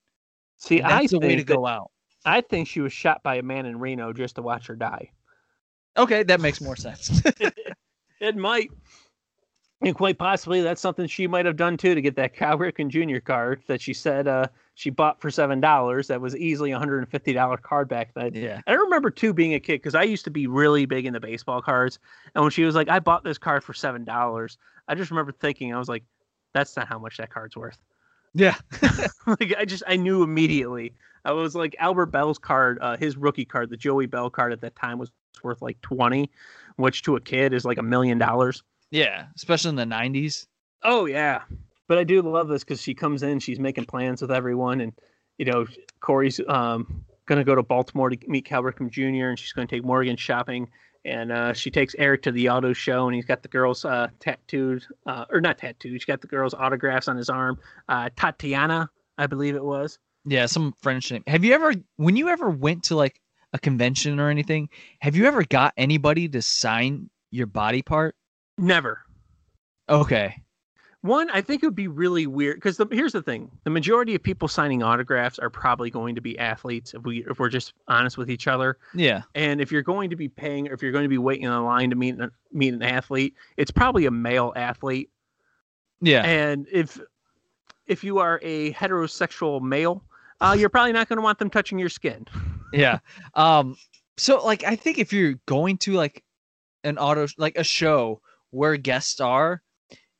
See, 0.58 0.80
And 0.80 0.90
that's 0.90 1.06
I 1.06 1.08
the 1.08 1.20
way 1.20 1.30
to 1.30 1.36
think 1.38 1.48
that- 1.48 1.56
go 1.56 1.66
out. 1.68 1.92
I 2.24 2.42
think 2.42 2.68
she 2.68 2.82
was 2.82 2.94
shot 2.94 3.24
by 3.24 3.36
a 3.38 3.42
man 3.42 3.66
in 3.66 3.80
Reno 3.80 4.14
just 4.14 4.36
to 4.36 4.44
watch 4.44 4.68
her 4.68 4.76
die. 4.76 5.10
Okay, 5.98 6.22
that 6.24 6.40
makes 6.40 6.62
more 6.62 6.76
sense. 6.76 7.22
It 8.22 8.36
might. 8.36 8.70
And 9.84 9.96
quite 9.96 10.20
possibly 10.20 10.62
that's 10.62 10.80
something 10.80 11.08
she 11.08 11.26
might 11.26 11.48
have 11.48 11.56
done 11.56 11.76
too 11.76 11.96
to 11.96 12.02
get 12.02 12.16
that 12.18 12.36
Cal 12.36 12.56
Ripken 12.60 12.88
Jr. 12.90 13.20
card 13.20 13.64
that 13.66 13.82
she 13.82 13.96
said 13.96 14.28
uh, 14.28 14.46
she 14.76 14.90
bought 14.90 15.22
for 15.22 15.30
seven 15.30 15.60
dollars. 15.60 16.08
That 16.08 16.22
was 16.22 16.36
easily 16.36 16.72
a 16.72 16.80
hundred 16.80 17.00
and 17.00 17.10
fifty 17.10 17.34
dollar 17.34 17.58
card 17.58 17.88
back 17.90 18.14
then. 18.14 18.34
yeah. 18.34 18.62
I 18.68 18.74
remember 18.74 19.12
too 19.12 19.34
being 19.34 19.54
a 19.54 19.60
kid 19.60 19.74
because 19.74 19.96
I 19.96 20.04
used 20.04 20.26
to 20.26 20.32
be 20.32 20.48
really 20.48 20.86
big 20.86 21.06
into 21.06 21.20
baseball 21.20 21.62
cards. 21.62 22.00
And 22.34 22.44
when 22.44 22.52
she 22.52 22.64
was 22.64 22.76
like, 22.76 22.90
I 22.90 23.00
bought 23.00 23.24
this 23.24 23.38
card 23.38 23.64
for 23.64 23.74
seven 23.74 24.04
dollars, 24.04 24.58
I 24.88 24.96
just 24.96 25.12
remember 25.12 25.32
thinking, 25.32 25.74
I 25.74 25.78
was 25.78 25.90
like, 25.90 26.04
that's 26.54 26.76
not 26.76 26.88
how 26.88 27.00
much 27.00 27.18
that 27.18 27.30
card's 27.30 27.56
worth. 27.56 27.78
Yeah. 28.34 28.56
like 29.28 29.54
I 29.58 29.66
just 29.66 29.84
I 29.88 29.98
knew 29.98 30.24
immediately. 30.24 30.94
I 31.24 31.34
was 31.34 31.54
like 31.54 31.76
Albert 31.80 32.08
Belle's 32.08 32.40
card, 32.40 32.80
uh, 32.82 32.98
his 32.98 33.18
rookie 33.18 33.46
card, 33.46 33.70
the 33.70 33.78
Joey 33.78 34.08
Belle 34.08 34.30
card 34.30 34.54
at 34.54 34.62
that 34.62 34.76
time 34.76 34.98
was 34.98 35.12
worth 35.44 35.62
like 35.62 35.80
twenty, 35.82 36.32
which 36.78 37.04
to 37.04 37.16
a 37.16 37.22
kid 37.22 37.54
is 37.54 37.66
like 37.66 37.78
a 37.78 37.84
million 37.84 38.18
dollars. 38.18 38.64
Yeah. 38.90 39.26
Especially 39.36 39.70
in 39.70 39.76
the 39.76 39.86
90s. 39.86 40.48
Oh 40.84 41.06
yeah, 41.06 41.44
but 41.92 41.98
I 41.98 42.06
do 42.06 42.22
love 42.22 42.48
this 42.48 42.64
because 42.64 42.82
she 42.82 42.94
comes 42.94 43.22
in, 43.22 43.42
she's 43.42 43.60
making 43.60 43.84
plans 43.84 44.22
with 44.22 44.32
everyone, 44.32 44.80
and 44.80 44.94
you 45.38 45.44
know 45.44 45.66
Corey's 46.00 46.40
um 46.48 47.04
gonna 47.26 47.44
go 47.44 47.54
to 47.54 47.64
Baltimore 47.64 48.10
to 48.10 48.18
meet 48.30 48.46
Cal 48.46 48.64
Ripken 48.64 48.90
Jr. 48.90 49.28
and 49.28 49.38
she's 49.38 49.52
gonna 49.52 49.68
take 49.68 49.84
Morgan 49.84 50.16
shopping, 50.16 50.70
and 51.04 51.34
uh, 51.34 51.52
she 51.52 51.70
takes 51.70 51.94
Eric 51.98 52.22
to 52.22 52.32
the 52.32 52.48
auto 52.48 52.72
show, 52.72 53.08
and 53.08 53.16
he's 53.16 53.26
got 53.26 53.42
the 53.44 53.50
girls 53.50 53.84
uh, 53.84 54.08
tattooed, 54.22 54.86
uh, 55.06 55.26
or 55.30 55.42
not 55.42 55.58
tattooed, 55.58 55.92
she's 55.92 56.06
got 56.06 56.22
the 56.22 56.28
girls 56.28 56.54
autographs 56.54 57.10
on 57.10 57.18
his 57.18 57.30
arm. 57.30 57.60
Uh, 57.90 58.10
Tatiana, 58.16 58.90
I 59.18 59.28
believe 59.28 59.58
it 59.58 59.64
was. 59.66 60.00
Yeah. 60.24 60.46
Some 60.46 60.74
French 60.82 61.12
name. 61.12 61.24
Have 61.28 61.44
you 61.44 61.54
ever, 61.54 61.74
when 61.98 62.16
you 62.16 62.30
ever 62.30 62.50
went 62.50 62.84
to 62.84 62.96
like 62.96 63.20
a 63.52 63.60
convention 63.60 64.18
or 64.18 64.30
anything, 64.30 64.70
have 65.02 65.18
you 65.18 65.26
ever 65.26 65.44
got 65.44 65.74
anybody 65.76 66.30
to 66.30 66.42
sign 66.42 67.10
your 67.32 67.48
body 67.48 67.82
part? 67.82 68.16
Never. 68.58 69.02
Okay. 69.90 70.42
One, 71.02 71.32
I 71.32 71.42
think 71.42 71.64
it 71.64 71.66
would 71.66 71.76
be 71.76 71.88
really 71.88 72.28
weird 72.28 72.58
because 72.58 72.80
here's 72.92 73.14
the 73.14 73.24
thing: 73.24 73.50
the 73.64 73.72
majority 73.72 74.14
of 74.14 74.22
people 74.22 74.48
signing 74.48 74.84
autographs 74.84 75.40
are 75.40 75.50
probably 75.50 75.90
going 75.90 76.16
to 76.16 76.22
be 76.22 76.38
athletes. 76.38 76.94
If 76.94 77.04
we 77.04 77.26
if 77.30 77.40
we're 77.40 77.50
just 77.50 77.74
honest 77.88 78.18
with 78.18 78.30
each 78.30 78.48
other, 78.48 78.78
Yeah. 78.94 79.24
And 79.34 79.62
if 79.62 79.72
you're 79.72 79.82
going 79.82 80.12
to 80.12 80.16
be 80.16 80.30
paying, 80.30 80.68
or 80.68 80.74
if 80.74 80.84
you're 80.84 80.92
going 80.92 81.06
to 81.06 81.10
be 81.10 81.18
waiting 81.18 81.46
in 81.46 81.66
line 81.66 81.90
to 81.90 81.96
meet 81.96 82.16
an, 82.16 82.32
meet 82.52 82.74
an 82.74 82.84
athlete, 82.84 83.34
it's 83.58 83.72
probably 83.72 84.06
a 84.06 84.12
male 84.12 84.54
athlete. 84.56 85.10
Yeah. 86.02 86.24
And 86.24 86.68
if 86.72 87.00
if 87.88 88.04
you 88.04 88.20
are 88.20 88.40
a 88.44 88.72
heterosexual 88.74 89.60
male, 89.62 90.04
uh, 90.40 90.56
you're 90.58 90.70
probably 90.70 90.94
not 90.94 91.10
going 91.10 91.18
to 91.18 91.24
want 91.24 91.40
them 91.40 91.50
touching 91.50 91.80
your 91.80 91.90
skin. 91.90 92.28
yeah 92.74 93.00
um 93.36 93.76
so 94.18 94.44
like 94.46 94.64
i 94.64 94.76
think 94.76 94.98
if 94.98 95.12
you're 95.12 95.36
going 95.46 95.78
to 95.78 95.94
like 95.94 96.24
an 96.84 96.98
auto 96.98 97.28
like 97.38 97.58
a 97.58 97.64
show 97.64 98.22
where 98.52 98.78
guests 98.78 99.20
are 99.20 99.62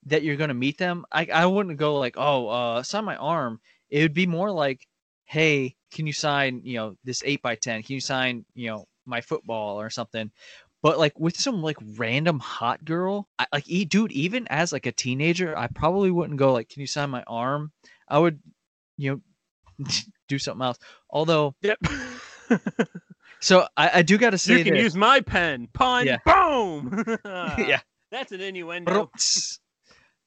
that 0.06 0.24
you're 0.24 0.36
going 0.36 0.50
to 0.50 0.54
meet 0.54 0.78
them 0.78 1.06
i 1.12 1.28
i 1.34 1.46
wouldn't 1.46 1.78
go 1.78 1.98
like 1.98 2.16
oh 2.18 2.48
uh 2.48 2.84
sign 2.84 3.06
my 3.06 3.16
arm 3.18 3.60
it 3.90 4.02
would 4.02 4.14
be 4.14 4.26
more 4.26 4.52
like 4.52 4.88
hey 5.26 5.76
can 5.92 6.08
you 6.08 6.14
sign 6.14 6.62
you 6.64 6.76
know 6.76 6.96
this 7.04 7.24
8 7.26 7.42
by 7.42 7.56
10 7.56 7.84
can 7.84 7.94
you 7.94 8.02
sign 8.02 8.46
you 8.54 8.68
know 8.70 8.86
my 9.06 9.22
football 9.22 9.80
or 9.80 9.90
something 9.90 10.32
but 10.82 10.98
like 10.98 11.20
with 11.20 11.38
some 11.38 11.62
like 11.62 11.78
random 11.98 12.40
hot 12.40 12.84
girl 12.84 13.28
I, 13.38 13.48
like 13.54 13.68
e- 13.68 13.86
dude 13.86 14.12
even 14.12 14.48
as 14.50 14.72
like 14.72 14.86
a 14.86 14.92
teenager 14.92 15.58
i 15.58 15.68
probably 15.68 16.12
wouldn't 16.12 16.40
go 16.40 16.54
like 16.54 16.70
can 16.70 16.82
you 16.82 16.88
sign 16.88 17.10
my 17.10 17.24
arm 17.28 17.72
i 18.08 18.18
would 18.18 18.40
you 18.98 19.22
know 19.80 19.88
do 20.28 20.40
something 20.40 20.66
else 20.66 20.80
although 21.10 21.56
Yep. 21.62 21.80
So 23.42 23.68
I, 23.76 23.90
I 23.96 24.02
do 24.04 24.18
got 24.20 24.30
to 24.30 24.38
say 24.38 24.60
you 24.60 24.64
can 24.64 24.76
that, 24.76 24.84
use 24.84 24.96
my 24.96 25.20
pen. 25.20 25.68
Pun. 25.74 26.06
Yeah. 26.06 26.18
Boom. 26.26 27.04
yeah. 27.26 27.82
That's 28.12 28.32
an 28.32 28.40
innuendo. 28.40 29.10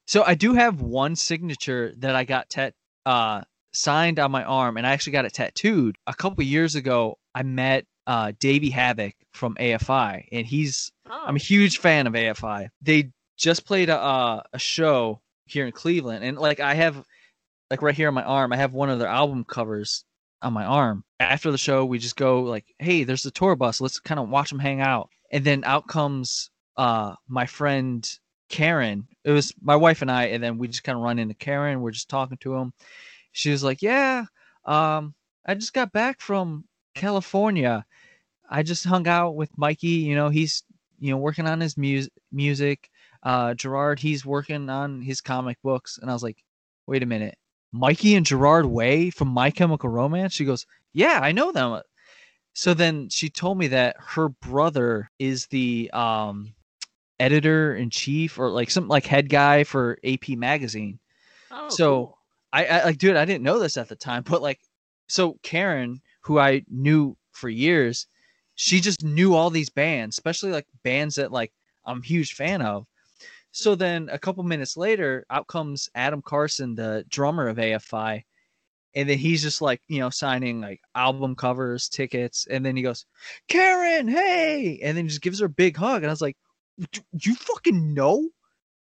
So 0.05 0.23
I 0.23 0.35
do 0.35 0.53
have 0.53 0.81
one 0.81 1.15
signature 1.15 1.93
that 1.97 2.15
I 2.15 2.23
got 2.23 2.49
tat 2.49 2.73
uh 3.05 3.41
signed 3.73 4.19
on 4.19 4.31
my 4.31 4.43
arm, 4.43 4.77
and 4.77 4.87
I 4.87 4.91
actually 4.91 5.13
got 5.13 5.25
it 5.25 5.33
tattooed 5.33 5.97
a 6.07 6.13
couple 6.13 6.43
years 6.43 6.75
ago. 6.75 7.17
I 7.33 7.43
met 7.43 7.85
uh 8.07 8.31
Davey 8.39 8.71
Havok 8.71 9.13
from 9.33 9.55
AFI, 9.55 10.27
and 10.31 10.45
he's 10.45 10.91
Oh. 11.09 11.23
I'm 11.27 11.35
a 11.35 11.39
huge 11.39 11.77
fan 11.79 12.07
of 12.07 12.13
AFI. 12.13 12.69
They 12.81 13.11
just 13.37 13.65
played 13.65 13.89
a 13.89 13.97
uh, 13.99 14.41
a 14.53 14.59
show 14.59 15.21
here 15.45 15.65
in 15.65 15.71
Cleveland, 15.71 16.23
and 16.23 16.37
like 16.37 16.59
I 16.59 16.73
have, 16.73 17.03
like 17.69 17.81
right 17.81 17.95
here 17.95 18.07
on 18.07 18.13
my 18.13 18.23
arm, 18.23 18.53
I 18.53 18.57
have 18.57 18.73
one 18.73 18.89
of 18.89 18.99
their 18.99 19.07
album 19.07 19.43
covers 19.43 20.03
on 20.41 20.53
my 20.53 20.65
arm. 20.65 21.03
After 21.19 21.51
the 21.51 21.57
show, 21.57 21.85
we 21.85 21.99
just 21.99 22.15
go 22.15 22.41
like, 22.43 22.65
"Hey, 22.79 23.03
there's 23.03 23.23
the 23.23 23.31
tour 23.31 23.55
bus. 23.55 23.81
Let's 23.81 23.99
kind 23.99 24.19
of 24.19 24.29
watch 24.29 24.49
them 24.49 24.59
hang 24.59 24.81
out." 24.81 25.09
And 25.31 25.43
then 25.43 25.63
out 25.63 25.87
comes 25.87 26.49
uh 26.77 27.15
my 27.27 27.45
friend 27.45 28.07
Karen. 28.49 29.07
It 29.25 29.31
was 29.31 29.53
my 29.61 29.75
wife 29.75 30.01
and 30.03 30.11
I, 30.11 30.25
and 30.25 30.43
then 30.43 30.57
we 30.59 30.67
just 30.67 30.83
kind 30.83 30.95
of 30.97 31.03
run 31.03 31.19
into 31.19 31.33
Karen. 31.33 31.81
We're 31.81 31.91
just 31.91 32.09
talking 32.09 32.37
to 32.37 32.55
him. 32.55 32.73
She 33.33 33.51
was 33.51 33.63
like, 33.63 33.81
"Yeah, 33.81 34.25
um, 34.65 35.15
I 35.45 35.55
just 35.55 35.73
got 35.73 35.91
back 35.91 36.21
from 36.21 36.65
California. 36.93 37.85
I 38.49 38.63
just 38.63 38.85
hung 38.85 39.07
out 39.07 39.35
with 39.35 39.57
Mikey. 39.57 39.87
You 39.87 40.15
know, 40.15 40.29
he's 40.29 40.63
you 40.99 41.11
know 41.11 41.17
working 41.17 41.47
on 41.47 41.59
his 41.61 41.77
mus- 41.77 42.09
music. 42.31 42.89
Uh, 43.23 43.55
Gerard, 43.55 43.99
he's 43.99 44.25
working 44.25 44.69
on 44.69 45.01
his 45.01 45.21
comic 45.21 45.57
books." 45.63 45.97
And 45.99 46.09
I 46.09 46.13
was 46.13 46.23
like, 46.23 46.43
"Wait 46.87 47.03
a 47.03 47.07
minute, 47.07 47.37
Mikey 47.73 48.15
and 48.15 48.25
Gerard 48.25 48.67
Way 48.67 49.09
from 49.09 49.29
My 49.29 49.51
Chemical 49.51 49.89
Romance?" 49.89 50.33
She 50.33 50.45
goes, 50.45 50.65
"Yeah, 50.93 51.19
I 51.21 51.31
know 51.31 51.51
them." 51.51 51.81
So 52.53 52.73
then 52.73 53.09
she 53.09 53.29
told 53.29 53.57
me 53.57 53.67
that 53.69 53.95
her 53.99 54.29
brother 54.29 55.11
is 55.19 55.47
the 55.47 55.89
um 55.93 56.53
editor 57.19 57.75
in 57.75 57.89
chief 57.89 58.37
or 58.39 58.49
like 58.49 58.69
some 58.69 58.87
like 58.87 59.05
head 59.05 59.29
guy 59.29 59.63
for 59.63 59.97
AP 60.03 60.29
magazine. 60.29 60.99
Oh, 61.51 61.69
so- 61.69 62.05
cool. 62.05 62.17
I, 62.53 62.65
I 62.65 62.83
like, 62.85 62.97
dude, 62.97 63.17
I 63.17 63.25
didn't 63.25 63.43
know 63.43 63.59
this 63.59 63.75
at 63.75 63.89
the 63.89 63.97
time, 63.97 64.23
but 64.23 64.41
like, 64.41 64.61
so 65.07 65.37
Karen, 65.43 66.01
who 66.21 66.39
I 66.39 66.63
knew 66.69 67.17
for 67.31 67.49
years, 67.49 68.07
she 68.55 68.79
just 68.79 69.03
knew 69.03 69.35
all 69.35 69.49
these 69.49 69.69
bands, 69.69 70.15
especially 70.15 70.51
like 70.51 70.65
bands 70.83 71.15
that 71.15 71.33
like 71.33 71.51
I'm 71.85 71.99
a 71.99 72.05
huge 72.05 72.33
fan 72.33 72.61
of. 72.61 72.87
So 73.51 73.75
then 73.75 74.09
a 74.11 74.17
couple 74.17 74.43
minutes 74.43 74.77
later, 74.77 75.25
out 75.29 75.47
comes 75.47 75.89
Adam 75.95 76.21
Carson, 76.21 76.75
the 76.75 77.05
drummer 77.09 77.47
of 77.47 77.57
AFI, 77.57 78.23
and 78.95 79.09
then 79.09 79.17
he's 79.17 79.41
just 79.41 79.61
like, 79.61 79.81
you 79.87 79.99
know, 79.99 80.09
signing 80.09 80.61
like 80.61 80.81
album 80.95 81.35
covers, 81.35 81.89
tickets, 81.89 82.47
and 82.49 82.65
then 82.65 82.75
he 82.75 82.83
goes, 82.83 83.05
"Karen, 83.49 84.07
hey!" 84.07 84.79
and 84.81 84.97
then 84.97 85.07
just 85.07 85.21
gives 85.21 85.39
her 85.39 85.45
a 85.47 85.49
big 85.49 85.75
hug, 85.75 86.03
and 86.03 86.07
I 86.07 86.13
was 86.13 86.21
like, 86.21 86.37
"D- 86.91 87.01
"You 87.13 87.35
fucking 87.35 87.93
know 87.93 88.29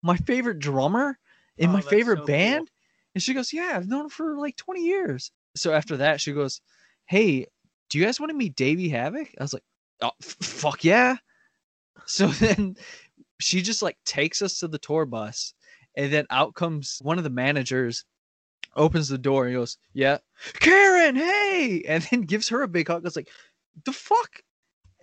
my 0.01 0.17
favorite 0.17 0.59
drummer 0.59 1.17
in 1.57 1.69
Oh, 1.69 1.73
my 1.73 1.81
favorite 1.81 2.17
so 2.17 2.25
cool. 2.25 2.35
band?" 2.35 2.71
And 3.13 3.23
she 3.23 3.33
goes, 3.33 3.53
Yeah, 3.53 3.73
I've 3.75 3.87
known 3.87 4.05
him 4.05 4.09
for 4.09 4.37
like 4.37 4.57
20 4.57 4.81
years. 4.83 5.31
So 5.55 5.73
after 5.73 5.97
that, 5.97 6.19
she 6.21 6.33
goes, 6.33 6.61
Hey, 7.05 7.47
do 7.89 7.97
you 7.97 8.05
guys 8.05 8.19
want 8.19 8.29
to 8.29 8.37
meet 8.37 8.55
Davey 8.55 8.89
Havok? 8.89 9.29
I 9.39 9.43
was 9.43 9.53
like, 9.53 9.63
Oh, 10.01 10.11
f- 10.21 10.35
fuck 10.41 10.83
yeah. 10.83 11.15
So 12.05 12.27
then 12.41 12.75
she 13.39 13.61
just 13.61 13.81
like 13.81 13.97
takes 14.05 14.41
us 14.41 14.59
to 14.59 14.67
the 14.67 14.77
tour 14.79 15.05
bus. 15.05 15.53
And 15.95 16.11
then 16.11 16.25
out 16.29 16.55
comes 16.55 16.99
one 17.01 17.17
of 17.17 17.23
the 17.23 17.29
managers, 17.29 18.03
opens 18.75 19.07
the 19.07 19.17
door 19.17 19.45
and 19.45 19.55
goes, 19.55 19.77
Yeah, 19.93 20.17
Karen, 20.59 21.15
hey. 21.15 21.83
And 21.87 22.03
then 22.11 22.21
gives 22.21 22.49
her 22.49 22.63
a 22.63 22.67
big 22.67 22.87
hug. 22.89 23.03
I 23.03 23.07
was 23.07 23.15
like, 23.15 23.29
The 23.85 23.93
fuck? 23.93 24.41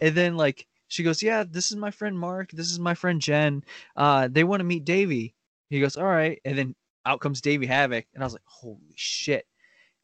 And 0.01 0.15
then 0.15 0.37
like, 0.37 0.67
she 0.93 1.03
goes, 1.03 1.23
Yeah, 1.23 1.45
this 1.49 1.71
is 1.71 1.77
my 1.77 1.91
friend 1.91 2.19
Mark. 2.19 2.51
This 2.51 2.71
is 2.71 2.79
my 2.79 2.95
friend 2.95 3.21
Jen. 3.21 3.65
Uh, 3.97 4.29
they 4.31 4.45
want 4.45 4.61
to 4.61 4.65
meet 4.65 4.85
Davey. 4.85 5.35
He 5.71 5.81
goes, 5.81 5.97
All 5.97 6.05
right. 6.05 6.41
And 6.45 6.57
then 6.59 6.75
out 7.05 7.21
comes 7.21 7.41
Davey 7.41 7.67
Havok, 7.67 8.07
and 8.15 8.23
I 8.23 8.27
was 8.27 8.35
like, 8.35 8.43
holy 8.45 8.95
shit. 8.95 9.47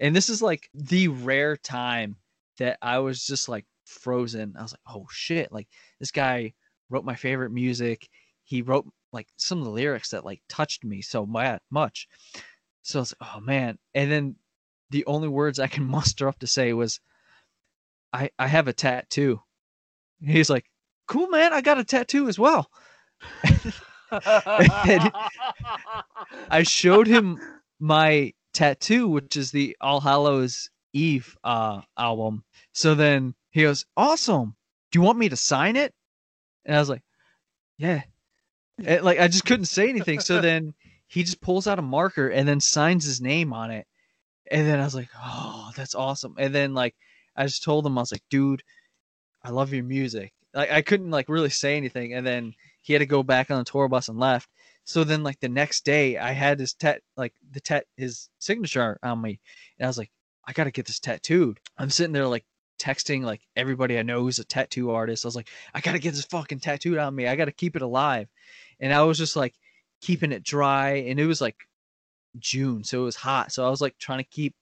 And 0.01 0.15
this 0.15 0.29
is 0.29 0.43
like 0.43 0.69
the 0.75 1.09
rare 1.09 1.57
time 1.57 2.17
that 2.59 2.79
I 2.83 2.99
was 2.99 3.27
just 3.27 3.49
like 3.49 3.67
frozen. 3.85 4.55
I 4.59 4.63
was 4.63 4.73
like, 4.73 4.97
oh 4.97 5.07
shit, 5.11 5.53
like 5.53 5.69
this 5.99 6.11
guy 6.11 6.55
wrote 6.91 7.05
my 7.05 7.15
favorite 7.15 7.51
music. 7.51 8.09
He 8.45 8.63
wrote 8.63 8.87
like 9.13 9.29
some 9.37 9.59
of 9.59 9.65
the 9.65 9.71
lyrics 9.71 10.11
that 10.11 10.25
like 10.25 10.43
touched 10.49 10.85
me 10.85 11.03
so 11.03 11.27
much. 11.27 12.09
So 12.83 12.99
I 12.99 13.03
was 13.03 13.15
like, 13.21 13.31
oh 13.35 13.41
man. 13.41 13.79
And 13.95 14.11
then 14.11 14.37
the 14.91 15.05
only 15.07 15.29
words 15.29 15.59
I 15.59 15.67
can 15.67 15.85
muster 15.91 16.29
up 16.29 16.39
to 16.41 16.47
say 16.47 16.73
was, 16.73 17.01
I 18.13 18.31
I 18.39 18.47
have 18.47 18.69
a 18.69 18.73
tattoo. 18.73 19.41
He's 20.21 20.51
like, 20.51 20.65
cool 21.09 21.29
man, 21.29 21.53
I 21.53 21.61
got 21.61 21.79
a 21.79 21.85
tattoo 21.85 22.29
as 22.29 22.39
well. 22.39 22.71
I 26.51 26.63
showed 26.63 27.07
him 27.07 27.41
my 27.81 28.33
tattoo, 28.55 29.09
which 29.09 29.37
is 29.37 29.51
the 29.51 29.77
All 29.81 30.01
Hallows 30.01 30.71
Eve 30.93 31.37
uh, 31.45 31.81
album. 31.99 32.45
So 32.73 32.95
then 32.95 33.35
he 33.51 33.63
goes, 33.63 33.85
"Awesome! 33.97 34.55
Do 34.91 34.99
you 34.99 35.03
want 35.03 35.19
me 35.19 35.29
to 35.29 35.37
sign 35.37 35.77
it?" 35.77 35.93
And 36.65 36.77
I 36.77 36.79
was 36.79 36.89
like, 36.89 37.03
"Yeah." 37.77 38.03
And, 38.85 39.03
like 39.05 39.19
I 39.19 39.29
just 39.29 39.45
couldn't 39.45 39.67
say 39.67 39.89
anything. 39.89 40.21
So 40.21 40.41
then 40.41 40.75
he 41.09 41.25
just 41.25 41.41
pulls 41.41 41.67
out 41.67 41.79
a 41.79 41.83
marker 41.83 42.29
and 42.29 42.47
then 42.47 42.61
signs 42.61 43.05
his 43.05 43.21
name 43.21 43.53
on 43.53 43.71
it. 43.71 43.87
And 44.51 44.67
then 44.67 44.81
I 44.81 44.85
was 44.85 44.95
like, 44.95 45.11
"Oh, 45.17 45.71
that's 45.77 45.95
awesome!" 45.95 46.35
And 46.39 46.55
then 46.55 46.75
like 46.75 46.95
I 47.37 47.45
just 47.45 47.65
told 47.65 47.85
him, 47.87 47.99
I 47.99 48.03
was 48.03 48.13
like, 48.13 48.25
"Dude, 48.31 48.63
I 49.43 49.51
love 49.51 49.73
your 49.73 49.85
music." 49.85 50.33
Like 50.55 50.71
I 50.71 50.83
couldn't 50.83 51.11
like 51.11 51.29
really 51.29 51.51
say 51.51 51.77
anything. 51.77 52.15
And 52.15 52.27
then 52.27 52.55
he 52.83 52.93
had 52.93 53.01
to 53.01 53.07
go 53.07 53.23
back 53.23 53.51
on 53.51 53.59
the 53.59 53.65
tour 53.65 53.89
bus 53.89 54.09
and 54.09 54.19
left. 54.19 54.49
So 54.85 55.05
then, 55.05 55.23
like 55.23 55.39
the 55.41 55.51
next 55.51 55.85
day, 55.85 56.17
I 56.17 56.33
had 56.33 56.59
his 56.59 56.73
tat, 56.73 57.03
like 57.15 57.35
the 57.51 57.61
tat, 57.61 57.85
his 57.99 58.31
signature 58.39 58.99
on 59.03 59.21
me, 59.21 59.39
and 59.79 59.85
I 59.85 59.89
was 59.89 59.99
like, 59.99 60.11
I 60.47 60.53
gotta 60.55 60.71
get 60.71 60.87
this 60.87 60.99
tattooed. 60.99 61.61
I'm 61.77 61.91
sitting 61.91 62.15
there 62.15 62.27
like 62.27 62.47
texting 62.81 63.23
like 63.23 63.43
everybody 63.55 63.99
I 63.99 64.03
know 64.03 64.23
who's 64.23 64.39
a 64.39 64.45
tattoo 64.45 64.91
artist. 64.91 65.27
I 65.27 65.29
was 65.29 65.37
like, 65.37 65.51
I 65.75 65.83
gotta 65.83 65.99
get 65.99 66.15
this 66.15 66.25
fucking 66.25 66.61
tattooed 66.61 66.97
on 66.97 67.15
me. 67.15 67.27
I 67.27 67.37
gotta 67.37 67.53
keep 67.53 67.77
it 67.77 67.83
alive. 67.83 68.29
And 68.81 68.95
I 68.95 69.03
was 69.03 69.19
just 69.19 69.37
like 69.37 69.55
keeping 70.01 70.33
it 70.33 70.43
dry, 70.43 70.93
and 70.93 71.21
it 71.21 71.27
was 71.27 71.43
like 71.43 71.57
June, 72.39 72.83
so 72.83 73.03
it 73.03 73.05
was 73.05 73.17
hot. 73.17 73.53
So 73.53 73.67
I 73.67 73.69
was 73.69 73.83
like 73.83 73.99
trying 73.99 74.21
to 74.21 74.31
keep 74.31 74.55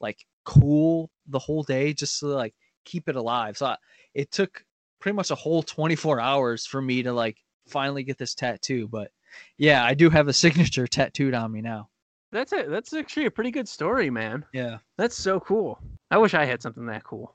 like 0.00 0.24
cool 0.44 1.10
the 1.26 1.38
whole 1.38 1.62
day, 1.62 1.92
just 1.92 2.20
to 2.20 2.26
like 2.28 2.54
keep 2.86 3.10
it 3.10 3.16
alive. 3.16 3.58
So 3.58 3.66
I, 3.66 3.76
it 4.14 4.30
took 4.30 4.64
pretty 5.04 5.16
much 5.16 5.30
a 5.30 5.34
whole 5.34 5.62
24 5.62 6.18
hours 6.18 6.64
for 6.64 6.80
me 6.80 7.02
to 7.02 7.12
like 7.12 7.36
finally 7.66 8.02
get 8.02 8.16
this 8.16 8.34
tattoo, 8.34 8.88
but 8.88 9.10
yeah, 9.58 9.84
I 9.84 9.92
do 9.92 10.08
have 10.08 10.28
a 10.28 10.32
signature 10.44 10.86
tattooed 10.86 11.34
on 11.34 11.52
me 11.52 11.60
now. 11.60 11.90
That's 12.32 12.54
it. 12.54 12.70
That's 12.70 12.94
actually 12.94 13.26
a 13.26 13.30
pretty 13.30 13.50
good 13.50 13.68
story, 13.68 14.08
man. 14.08 14.46
Yeah. 14.54 14.78
That's 14.96 15.14
so 15.14 15.40
cool. 15.40 15.78
I 16.10 16.16
wish 16.16 16.32
I 16.32 16.46
had 16.46 16.62
something 16.62 16.86
that 16.86 17.04
cool. 17.04 17.34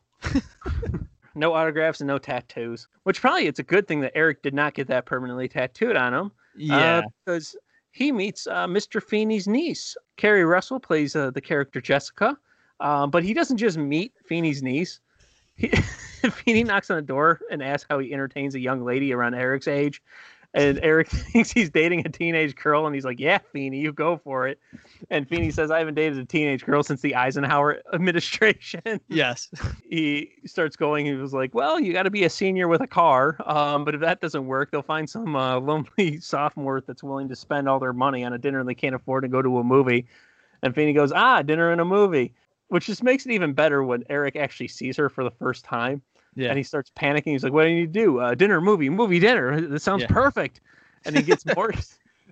no 1.36 1.54
autographs 1.54 2.02
and 2.02 2.08
no 2.08 2.18
tattoos. 2.18 2.88
Which 3.04 3.22
probably 3.22 3.46
it's 3.46 3.60
a 3.60 3.64
good 3.64 3.88
thing 3.88 4.02
that 4.02 4.14
Eric 4.16 4.42
did 4.42 4.56
not 4.56 4.74
get 4.74 4.88
that 4.88 5.06
permanently 5.06 5.48
tattooed 5.48 5.96
on 5.96 6.12
him. 6.12 6.32
Yeah. 6.58 6.98
uh, 6.98 7.02
because 7.24 7.56
he 7.92 8.12
meets 8.12 8.48
uh, 8.48 8.66
Mr. 8.66 9.02
Feeney's 9.02 9.48
niece. 9.48 9.96
Keri 10.18 10.44
Russell 10.44 10.80
plays 10.80 11.16
uh, 11.16 11.30
the 11.30 11.40
character 11.40 11.80
Jessica, 11.80 12.36
um, 12.80 13.12
but 13.12 13.24
he 13.24 13.36
doesn't 13.36 13.58
just 13.58 13.78
meet 13.78 14.14
Feeney's 14.26 14.64
niece. 14.64 15.02
He, 15.60 15.68
Feeney 16.30 16.64
knocks 16.64 16.90
on 16.90 16.96
the 16.96 17.02
door 17.02 17.42
and 17.52 17.62
asks 17.62 17.86
how 17.90 18.00
he 18.00 18.14
entertains 18.14 18.56
a 18.56 18.60
young 18.60 18.84
lady 18.84 19.14
around 19.14 19.36
Eric's 19.36 19.68
age. 19.68 20.02
And 20.54 20.80
Eric 20.82 21.10
thinks 21.10 21.52
he's 21.52 21.70
dating 21.70 22.08
a 22.08 22.10
teenage 22.10 22.56
girl, 22.56 22.88
and 22.88 22.96
he's 22.96 23.06
like, 23.06 23.20
"Yeah, 23.20 23.38
Feeney, 23.38 23.80
you 23.80 23.94
go 23.94 24.18
for 24.18 24.48
it." 24.48 24.60
And 25.12 25.28
Feeney 25.30 25.52
says, 25.52 25.70
"I 25.70 25.78
haven't 25.78 25.94
dated 25.94 26.18
a 26.18 26.26
teenage 26.26 26.66
girl 26.66 26.82
since 26.82 27.02
the 27.02 27.14
Eisenhower 27.14 27.82
administration." 27.94 29.00
yes. 29.08 29.50
he 29.88 30.32
starts 30.46 30.76
going. 30.76 31.06
He 31.06 31.14
was 31.14 31.34
like, 31.34 31.54
"Well, 31.54 31.80
you 31.80 31.94
got 31.94 32.04
to 32.04 32.10
be 32.10 32.24
a 32.24 32.32
senior 32.32 32.68
with 32.68 32.82
a 32.82 32.88
car, 32.88 33.38
um, 33.46 33.86
but 33.86 33.94
if 33.94 34.02
that 34.02 34.22
doesn't 34.22 34.48
work, 34.48 34.72
they'll 34.72 34.82
find 34.82 35.08
some 35.08 35.36
uh, 35.36 35.60
lonely 35.60 36.20
sophomore 36.20 36.82
that's 36.82 37.04
willing 37.04 37.30
to 37.30 37.36
spend 37.36 37.70
all 37.70 37.80
their 37.80 37.94
money 37.94 38.24
on 38.24 38.34
a 38.34 38.40
dinner 38.40 38.64
they 38.64 38.74
can't 38.74 38.96
afford 38.96 39.24
to 39.24 39.28
go 39.28 39.44
to 39.44 39.60
a 39.60 39.64
movie." 39.64 40.08
And 40.64 40.74
Feeney 40.74 40.94
goes, 40.94 41.12
"Ah, 41.12 41.44
dinner 41.44 41.72
and 41.72 41.80
a 41.80 41.86
movie," 41.86 42.34
which 42.70 42.86
just 42.86 43.04
makes 43.04 43.26
it 43.26 43.32
even 43.32 43.54
better 43.54 43.84
when 43.84 44.04
Eric 44.10 44.36
actually 44.36 44.68
sees 44.70 44.98
her 44.98 45.10
for 45.10 45.24
the 45.24 45.32
first 45.32 45.66
time, 45.66 46.02
Yeah. 46.36 46.50
and 46.50 46.58
he 46.58 46.64
starts 46.64 46.92
panicking. 46.96 47.32
He's 47.34 47.44
like, 47.44 47.54
"What 47.54 47.64
do 47.66 47.70
you 47.70 47.86
do? 47.88 48.20
Uh, 48.20 48.34
dinner, 48.36 48.62
movie, 48.62 48.90
movie, 48.90 49.20
dinner. 49.20 49.60
This 49.62 49.84
sounds 49.84 50.02
Yeah. 50.04 50.08
perfect." 50.08 50.62
And 51.06 51.16
he 51.16 51.22
gets 51.24 51.44
more. 51.58 51.72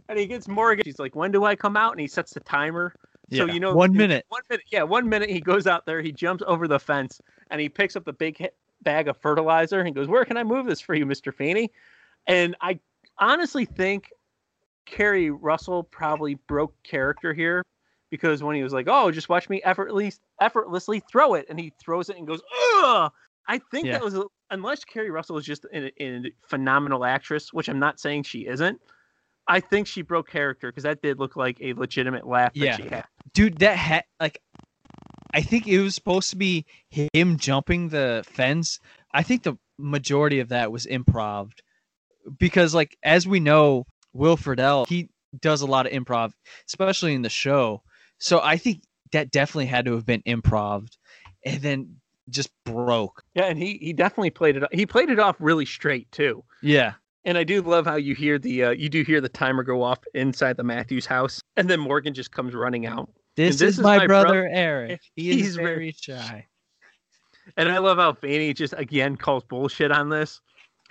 And 0.09 0.17
he 0.17 0.25
gets 0.27 0.47
Morgan. 0.47 0.83
He's 0.85 0.99
like, 0.99 1.15
"When 1.15 1.31
do 1.31 1.43
I 1.43 1.55
come 1.55 1.75
out?" 1.75 1.91
And 1.91 1.99
he 1.99 2.07
sets 2.07 2.33
the 2.33 2.39
timer. 2.39 2.93
So 3.33 3.45
Yeah. 3.45 3.53
you 3.53 3.59
know, 3.59 3.73
one 3.75 3.91
minute. 3.93 4.25
One 4.29 4.43
minute. 4.49 4.65
Yeah, 4.71 4.83
one 4.83 5.09
minute. 5.09 5.29
He 5.29 5.41
goes 5.41 5.67
out 5.67 5.85
there. 5.85 6.01
He 6.01 6.11
jumps 6.13 6.43
over 6.47 6.67
the 6.67 6.79
fence 6.79 7.19
and 7.51 7.59
he 7.59 7.67
picks 7.67 7.95
up 7.97 8.05
the 8.05 8.13
big 8.13 8.47
bag 8.83 9.07
of 9.09 9.17
fertilizer. 9.17 9.81
And 9.81 9.93
goes, 9.93 10.07
"Where 10.07 10.23
can 10.23 10.37
I 10.37 10.43
move 10.43 10.65
this 10.65 10.79
for 10.79 10.93
you, 10.95 11.05
Mister 11.05 11.31
Feeney?" 11.33 11.71
And 12.27 12.55
I 12.61 12.79
honestly 13.17 13.65
think 13.65 14.11
Keri 14.85 15.29
Russell 15.31 15.83
probably 15.83 16.35
broke 16.35 16.73
character 16.83 17.33
here 17.33 17.63
because 18.09 18.43
when 18.43 18.55
he 18.55 18.63
was 18.63 18.73
like, 18.73 18.87
"Oh, 18.89 19.11
just 19.11 19.29
watch 19.29 19.49
me 19.49 19.61
effortlessly 19.63 20.13
effortlessly 20.41 20.99
throw 21.01 21.33
it," 21.35 21.45
and 21.49 21.59
he 21.59 21.73
throws 21.83 22.09
it 22.09 22.17
and 22.17 22.27
goes, 22.27 22.41
"Ugh!" 22.75 23.11
I 23.47 23.59
think 23.71 23.87
Yeah. 23.87 23.93
that 23.93 24.03
was 24.03 24.19
unless 24.49 24.83
Keri 24.85 25.09
Russell 25.09 25.37
is 25.37 25.45
just 25.45 25.65
a, 25.73 25.91
a 26.03 26.31
phenomenal 26.47 27.05
actress, 27.05 27.51
which 27.53 27.67
I'm 27.69 27.79
not 27.79 27.99
saying 27.99 28.23
she 28.23 28.47
isn't. 28.47 28.79
I 29.47 29.61
think 29.61 29.87
she 29.87 30.01
broke 30.01 30.29
character 30.29 30.69
because 30.69 30.83
that 30.83 31.01
did 31.01 31.19
look 31.19 31.35
like 31.37 31.57
a 31.61 31.73
legitimate 31.73 32.27
laugh 32.27 32.53
that 32.55 32.75
she 32.75 32.83
had. 32.83 33.05
dude 33.33 33.59
that 33.59 33.77
had 33.77 34.03
like 34.19 34.41
i 35.33 35.41
think 35.41 35.67
it 35.67 35.81
was 35.81 35.95
supposed 35.95 36.29
to 36.31 36.35
be 36.35 36.65
him 36.89 37.37
jumping 37.37 37.89
the 37.89 38.23
fence 38.27 38.79
i 39.13 39.23
think 39.23 39.43
the 39.43 39.57
majority 39.77 40.39
of 40.39 40.49
that 40.49 40.71
was 40.71 40.85
improv 40.85 41.51
because 42.39 42.73
like 42.75 42.97
as 43.03 43.27
we 43.27 43.39
know 43.39 43.85
will 44.13 44.35
friedle 44.37 44.85
he 44.87 45.09
does 45.39 45.61
a 45.61 45.65
lot 45.65 45.85
of 45.85 45.91
improv 45.93 46.31
especially 46.67 47.13
in 47.13 47.21
the 47.21 47.29
show 47.29 47.81
so 48.19 48.39
i 48.43 48.57
think 48.57 48.81
that 49.11 49.31
definitely 49.31 49.65
had 49.65 49.85
to 49.85 49.93
have 49.93 50.05
been 50.05 50.21
improv 50.23 50.87
and 51.45 51.61
then 51.61 51.95
just 52.29 52.49
broke 52.65 53.23
Yeah, 53.35 53.45
and 53.45 53.57
he 53.57 53.77
he 53.77 53.93
definitely 53.93 54.31
played 54.31 54.57
it. 54.57 54.63
He 54.73 54.85
played 54.85 55.09
it 55.09 55.17
off 55.17 55.37
really 55.39 55.65
straight 55.65 56.11
too. 56.11 56.43
yeah 56.61 56.93
And 57.23 57.37
I 57.37 57.45
do 57.45 57.61
love 57.61 57.85
how 57.85 57.95
you 57.95 58.15
hear 58.15 58.37
the 58.37 58.65
uh, 58.65 58.69
you 58.71 58.89
do 58.89 59.01
hear 59.03 59.21
the 59.21 59.29
timer 59.29 59.63
go 59.63 59.81
off 59.81 59.99
inside 60.13 60.57
the 60.57 60.63
Matthews 60.65 61.05
house, 61.05 61.41
and 61.55 61.69
then 61.69 61.79
Morgan 61.79 62.13
just 62.13 62.31
comes 62.33 62.53
running 62.53 62.85
out. 62.85 63.09
this, 63.37 63.59
this 63.59 63.69
is, 63.69 63.77
is 63.77 63.83
my, 63.83 63.97
my 63.99 64.07
bro- 64.07 64.23
brother 64.23 64.49
eric 64.51 64.99
he 65.15 65.31
He's 65.31 65.47
is 65.49 65.55
very- 65.55 65.67
very 65.75 65.91
shy 65.93 66.45
And 67.57 67.69
I 67.69 67.77
love 67.77 67.97
how 67.97 68.11
Fanny 68.13 68.53
just 68.53 68.73
again 68.77 69.15
calls 69.15 69.45
bullshit 69.45 69.91
on 69.93 70.09
this, 70.09 70.41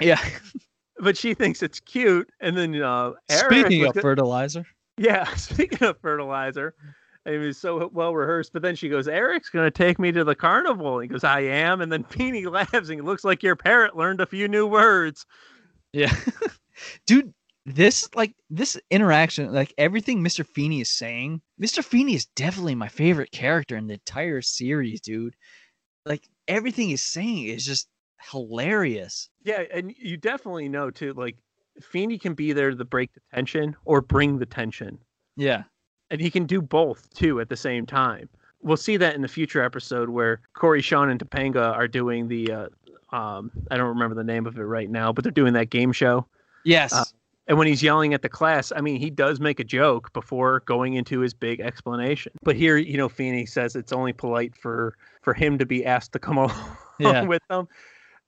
yeah 0.01 0.21
but 0.99 1.19
she 1.19 1.35
thinks 1.35 1.63
it's 1.63 1.81
cute. 1.81 2.31
And 2.41 2.57
then 2.57 2.81
uh, 2.81 3.13
Eric 3.29 3.67
speaking 3.67 3.85
of 3.85 3.95
fertilizer 3.97 4.65
yeah, 4.97 5.25
speaking 5.35 5.87
of 5.87 5.99
fertilizer, 6.01 6.75
it 7.27 7.39
was 7.39 7.59
so 7.59 7.91
well 7.93 8.15
rehearsed. 8.15 8.53
But 8.53 8.63
then 8.63 8.77
she 8.77 8.89
goes, 8.89 9.09
"Eric's 9.09 9.51
going 9.51 9.67
to 9.67 9.71
take 9.71 9.99
me 9.99 10.13
to 10.13 10.25
the 10.25 10.35
carnival." 10.35 10.99
He 11.01 11.09
goes, 11.09 11.25
"I 11.25 11.41
am," 11.41 11.81
and 11.81 11.91
then 11.91 12.05
Feeny 12.11 12.47
laughs 12.47 12.89
and 12.89 13.01
it 13.01 13.05
looks 13.05 13.25
like 13.25 13.43
your 13.43 13.57
parrot 13.57 13.97
learned 13.97 14.21
a 14.21 14.27
few 14.27 14.49
new 14.49 14.67
words. 14.67 15.27
Yeah. 15.93 16.15
Dude, 17.07 17.33
this 17.67 18.09
like 18.15 18.35
this 18.49 18.79
interaction, 18.91 19.53
like 19.53 19.75
everything 19.77 20.23
Mr. 20.23 20.47
Feeney 20.47 20.81
is 20.81 20.91
saying, 20.91 21.41
Mr. 21.61 21.83
Feeney 21.85 22.15
is 22.15 22.27
definitely 22.27 22.75
my 22.75 22.89
favorite 22.89 23.33
character 23.33 23.77
in 23.77 23.89
the 23.89 23.95
entire 23.95 24.41
series, 24.41 25.01
dude. 25.01 25.35
Like 26.05 26.29
everything 26.47 26.89
he's 26.89 27.03
saying 27.03 27.45
is 27.45 27.67
just 27.67 27.89
hilarious. 28.31 29.29
Yeah, 29.43 29.63
and 29.73 29.93
you 29.99 30.17
definitely 30.17 30.69
know 30.69 30.91
too. 30.91 31.13
Like 31.15 31.37
Feeny 31.83 32.19
can 32.19 32.35
be 32.35 32.53
there 32.53 32.73
to 32.73 32.85
break 32.85 33.13
the 33.15 33.21
tension 33.35 33.75
or 33.85 34.01
bring 34.01 34.39
the 34.39 34.47
tension, 34.47 34.99
Yeah. 35.37 35.65
And 36.11 36.21
he 36.21 36.31
can 36.31 36.45
do 36.47 36.61
both 36.63 37.13
too 37.15 37.41
at 37.41 37.49
the 37.49 37.57
same 37.57 37.87
time. 37.87 38.29
We'll 38.63 38.77
see 38.77 38.97
that 38.97 39.15
in 39.15 39.23
the 39.23 39.29
future 39.29 39.63
episode 39.63 40.09
where 40.09 40.41
Corey, 40.55 40.83
Sean, 40.83 41.09
and 41.11 41.21
Topanga 41.21 41.73
are 41.75 41.89
doing 41.89 42.29
the. 42.29 42.51
Uh, 42.53 42.69
um, 43.15 43.51
I 43.71 43.77
don't 43.77 43.89
remember 43.89 44.15
the 44.17 44.25
name 44.25 44.47
of 44.47 44.59
it 44.59 44.63
right 44.65 44.91
now, 44.91 45.13
but 45.13 45.23
they're 45.25 45.31
doing 45.31 45.53
that 45.53 45.71
game 45.71 45.93
show. 45.93 46.27
Yes. 46.65 46.93
Uh, 46.93 47.05
And 47.49 47.57
when 47.59 47.69
he's 47.69 47.81
yelling 47.83 48.13
at 48.13 48.23
the 48.23 48.29
class, 48.29 48.73
I 48.75 48.81
mean, 48.81 48.97
he 49.01 49.09
does 49.11 49.39
make 49.39 49.61
a 49.61 49.65
joke 49.65 50.13
before 50.13 50.61
going 50.67 50.95
into 50.95 51.21
his 51.21 51.33
big 51.33 51.61
explanation. 51.61 52.33
But 52.43 52.57
here, 52.57 52.77
you 52.77 52.97
know, 52.97 53.09
Feeney 53.09 53.47
says 53.47 53.77
it's 53.77 53.93
only 53.93 54.13
polite 54.13 54.57
for 54.57 54.97
for 55.23 55.33
him 55.33 55.57
to 55.59 55.67
be 55.67 55.85
asked 55.87 56.13
to 56.15 56.19
come 56.19 56.37
along 56.45 56.77
Yeah. 56.99 57.23
with 57.23 57.43
them. 57.49 57.69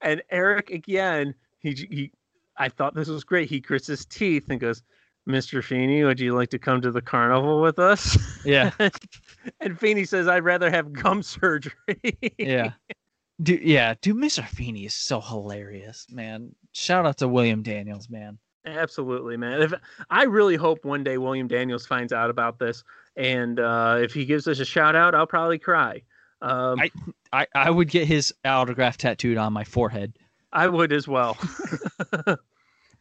And 0.01 0.23
Eric 0.29 0.69
again, 0.69 1.35
he 1.59 1.71
he, 1.91 2.11
I 2.55 2.69
thought 2.69 2.95
this 2.95 3.09
was 3.09 3.25
great. 3.25 3.49
He 3.49 3.59
grits 3.59 3.87
his 3.87 4.05
teeth 4.05 4.45
and 4.49 4.57
goes, 4.61 4.81
"Mr. 5.29 5.63
Feeney, 5.63 6.03
would 6.03 6.19
you 6.19 6.33
like 6.33 6.49
to 6.49 6.59
come 6.59 6.81
to 6.81 6.91
the 6.91 7.01
carnival 7.01 7.61
with 7.61 7.79
us?" 7.79 8.17
yeah. 8.43 8.71
and 9.61 9.79
Feeney 9.79 10.05
says, 10.05 10.27
"I'd 10.27 10.43
rather 10.43 10.69
have 10.69 10.91
gum 10.91 11.23
surgery." 11.23 11.73
Yeah. 12.37 12.71
Dude, 13.41 13.61
yeah, 13.61 13.93
dude, 14.01 14.17
Mr. 14.17 14.45
Feeney 14.45 14.85
is 14.85 14.93
so 14.93 15.21
hilarious, 15.21 16.07
man. 16.09 16.53
Shout 16.73 17.05
out 17.05 17.17
to 17.19 17.27
William 17.27 17.63
Daniels, 17.63 18.09
man. 18.09 18.37
Absolutely, 18.65 19.37
man. 19.37 19.61
If 19.61 19.73
I 20.09 20.23
really 20.23 20.57
hope 20.57 20.83
one 20.83 21.03
day 21.03 21.17
William 21.17 21.47
Daniels 21.47 21.85
finds 21.85 22.11
out 22.11 22.29
about 22.29 22.59
this, 22.59 22.83
and 23.15 23.59
uh, 23.59 23.99
if 24.01 24.13
he 24.13 24.25
gives 24.25 24.47
us 24.47 24.59
a 24.59 24.65
shout 24.65 24.95
out, 24.95 25.15
I'll 25.15 25.27
probably 25.27 25.57
cry. 25.57 26.01
Um, 26.41 26.79
I, 26.79 26.91
I, 27.31 27.47
I 27.55 27.69
would 27.69 27.89
get 27.89 28.07
his 28.07 28.33
autograph 28.43 28.97
tattooed 28.97 29.37
on 29.37 29.53
my 29.53 29.63
forehead. 29.63 30.17
I 30.51 30.67
would 30.67 30.91
as 30.91 31.07
well. 31.07 31.37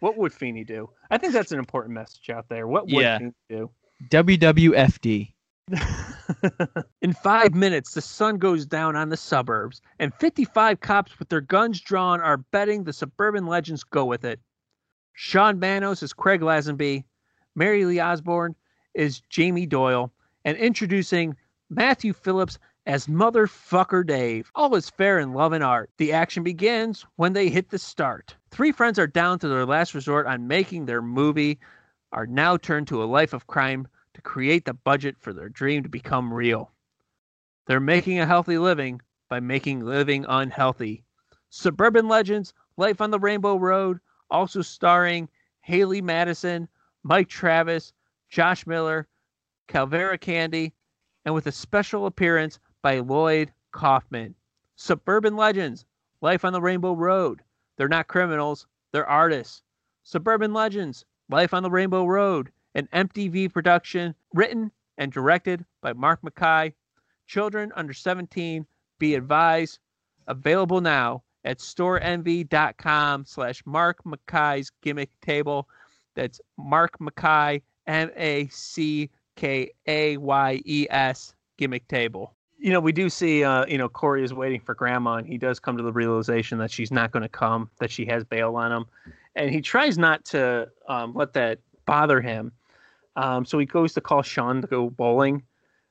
what 0.01 0.17
would 0.17 0.33
Feeney 0.33 0.65
do? 0.65 0.91
I 1.11 1.19
think 1.19 1.33
that's 1.33 1.53
an 1.53 1.59
important 1.59 1.95
message 1.95 2.31
out 2.31 2.49
there. 2.49 2.67
What 2.67 2.85
would 2.87 3.03
Yeah. 3.03 3.19
Feeney 3.19 3.33
do? 3.49 3.71
WWFD. 4.11 5.33
In 7.03 7.13
five 7.13 7.55
minutes, 7.55 7.95
the 7.95 8.01
sun 8.01 8.39
goes 8.39 8.65
down 8.65 8.97
on 8.97 9.09
the 9.09 9.17
suburbs, 9.17 9.83
and 9.99 10.15
55 10.15 10.81
cops 10.81 11.19
with 11.19 11.29
their 11.29 11.41
guns 11.41 11.81
drawn 11.81 12.21
are 12.21 12.39
betting 12.39 12.85
the 12.85 12.93
suburban 12.93 13.47
legends 13.47 13.85
go 13.85 14.05
with 14.05 14.25
it. 14.25 14.41
Sean 15.13 15.59
Manos 15.59 16.03
is 16.03 16.13
Craig 16.13 16.41
Lazenby, 16.41 17.05
Mary 17.55 17.85
Lee 17.85 18.01
Osborne 18.01 18.55
is 18.95 19.21
Jamie 19.29 19.67
Doyle, 19.67 20.13
and 20.45 20.57
introducing 20.57 21.37
Matthew 21.71 22.13
Phillips 22.13 22.59
as 22.87 23.07
Motherfucker 23.07 24.07
Dave. 24.07 24.51
All 24.55 24.75
is 24.75 24.89
fair 24.89 25.19
in 25.19 25.35
love 25.35 25.53
and 25.53 25.63
art. 25.65 25.91
The 25.99 26.13
action 26.13 26.43
begins 26.43 27.05
when 27.17 27.33
they 27.33 27.49
hit 27.49 27.69
the 27.69 27.79
start. 27.79 28.37
Three 28.51 28.73
friends 28.73 28.99
are 28.99 29.07
down 29.07 29.39
to 29.41 29.49
their 29.49 29.67
last 29.67 29.95
resort 29.95 30.27
on 30.27 30.49
making 30.49 30.87
their 30.87 31.03
movie, 31.03 31.59
are 32.13 32.27
now 32.27 32.57
turned 32.57 32.89
to 32.89 33.03
a 33.03 33.05
life 33.05 33.33
of 33.33 33.47
crime 33.47 33.87
to 34.15 34.23
create 34.23 34.65
the 34.65 34.75
budget 34.75 35.17
for 35.19 35.33
their 35.33 35.49
dream 35.49 35.83
to 35.83 35.89
become 35.89 36.33
real. 36.33 36.73
They're 37.67 37.81
making 37.81 38.19
a 38.19 38.27
healthy 38.27 38.59
living 38.59 39.03
by 39.29 39.41
making 39.41 39.85
living 39.85 40.25
unhealthy. 40.29 41.05
Suburban 41.51 42.09
Legends, 42.09 42.55
Life 42.77 43.01
on 43.01 43.11
the 43.11 43.19
Rainbow 43.19 43.57
Road, 43.57 44.01
also 44.31 44.63
starring 44.63 45.29
Haley 45.61 46.01
Madison, 46.01 46.69
Mike 47.03 47.29
Travis, 47.29 47.93
Josh 48.31 48.67
Miller, 48.67 49.07
Calvera 49.69 50.19
Candy, 50.19 50.73
and 51.25 51.35
with 51.35 51.47
a 51.47 51.53
special 51.53 52.07
appearance 52.07 52.59
by 52.81 53.01
Lloyd 53.01 53.53
Kaufman. 53.73 54.35
Suburban 54.77 55.37
Legends, 55.37 55.85
Life 56.23 56.45
on 56.45 56.53
the 56.53 56.61
Rainbow 56.61 56.95
Road. 56.95 57.43
They're 57.79 57.89
not 57.89 58.09
criminals, 58.09 58.67
they're 58.93 59.09
artists. 59.09 59.63
Suburban 60.03 60.53
Legends, 60.53 61.05
Life 61.31 61.55
on 61.55 61.63
the 61.63 61.71
Rainbow 61.71 62.07
Road, 62.07 62.51
an 62.75 62.89
MTV 62.93 63.53
production 63.53 64.15
written 64.35 64.73
and 64.99 65.13
directed 65.13 65.65
by 65.81 65.93
Mark 65.93 66.25
Mackay. 66.25 66.75
Children 67.27 67.71
under 67.77 67.93
17, 67.93 68.67
be 68.99 69.15
advised, 69.15 69.79
available 70.27 70.81
now 70.81 71.23
at 71.45 71.59
storeenvy.com 71.59 73.25
slash 73.27 73.63
Mark 73.65 74.05
Mackay's 74.05 74.73
gimmick 74.83 75.11
table. 75.21 75.69
That's 76.17 76.41
Mark 76.57 77.01
Mackay, 77.01 77.63
M 77.87 78.11
A 78.17 78.49
C 78.49 79.09
K 79.37 79.71
A 79.87 80.17
Y 80.17 80.63
E 80.65 80.87
S 80.91 81.33
gimmick 81.59 81.87
table. 81.87 82.35
You 82.59 82.73
know, 82.73 82.81
we 82.81 82.93
do 82.93 83.09
see, 83.09 83.45
uh, 83.45 83.65
you 83.67 83.79
know, 83.79 83.89
Corey 83.89 84.25
is 84.25 84.35
waiting 84.35 84.61
for 84.61 84.75
grandma, 84.75 85.15
and 85.15 85.27
he 85.27 85.39
does 85.39 85.61
come 85.61 85.77
to 85.77 85.83
the 85.83 85.93
realization 85.93 86.59
that 86.59 86.71
she's 86.71 86.91
not 86.91 87.13
going 87.13 87.23
to 87.23 87.29
come, 87.29 87.71
that 87.79 87.91
she 87.91 88.05
has 88.07 88.25
bail 88.25 88.57
on 88.57 88.73
him. 88.73 88.87
And 89.37 89.51
he 89.51 89.61
tries 89.61 89.97
not 89.97 90.25
to 90.27 90.69
um, 90.89 91.15
let 91.15 91.33
that 91.35 91.61
bother 91.87 92.21
him. 92.21 92.51
Um, 93.15 93.45
so 93.45 93.59
he 93.59 93.67
goes 93.67 93.93
to 93.95 94.01
call 94.01 94.23
Sean 94.23 94.61
to 94.61 94.67
go 94.67 94.91
bowling, 94.91 95.45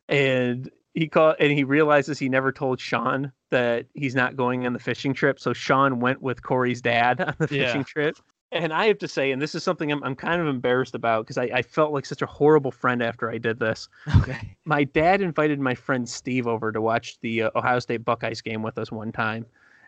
and 0.10 0.70
he 0.94 1.08
call 1.08 1.36
and 1.40 1.52
he 1.52 1.64
realizes 1.64 2.20
he 2.20 2.30
never 2.30 2.52
told 2.52 2.80
Sean 2.80 3.32
that 3.50 3.86
he's 3.94 4.16
not 4.16 4.36
going 4.36 4.66
on 4.66 4.74
the 4.74 4.80
fishing 4.80 5.14
trip. 5.14 5.40
So 5.40 5.54
Sean 5.54 6.00
went 6.00 6.22
with 6.22 6.42
Corey's 6.44 6.82
dad 6.82 7.22
on 7.22 7.36
the 7.38 7.48
Yeah. 7.50 7.66
fishing 7.66 7.84
trip. 7.84 8.18
And 8.52 8.72
I 8.72 8.86
have 8.86 8.98
to 9.00 9.08
say, 9.08 9.32
and 9.32 9.42
this 9.42 9.56
is 9.56 9.64
something 9.64 9.92
I'm, 9.92 10.02
I'm 10.04 10.16
kind 10.16 10.40
of 10.42 10.48
embarrassed 10.48 10.96
about 10.96 11.26
because 11.26 11.38
I, 11.38 11.44
I 11.54 11.62
felt 11.62 11.92
like 11.92 12.06
such 12.06 12.22
a 12.22 12.26
horrible 12.26 12.72
friend 12.72 13.04
after 13.04 13.30
I 13.30 13.38
did 13.38 13.60
this. 13.60 13.90
Okay. 14.18 14.56
My 14.66 14.86
dad 14.86 15.22
invited 15.22 15.60
my 15.60 15.76
friend 15.76 16.08
Steve 16.08 16.48
over 16.48 16.72
to 16.72 16.82
watch 16.82 17.20
the 17.20 17.44
uh, 17.44 17.50
Ohio 17.56 17.80
State 17.80 18.06
Buckeyes 18.06 18.42
game 18.42 18.64
with 18.64 18.78
us 18.78 18.92
one 18.92 19.12
time, 19.12 19.46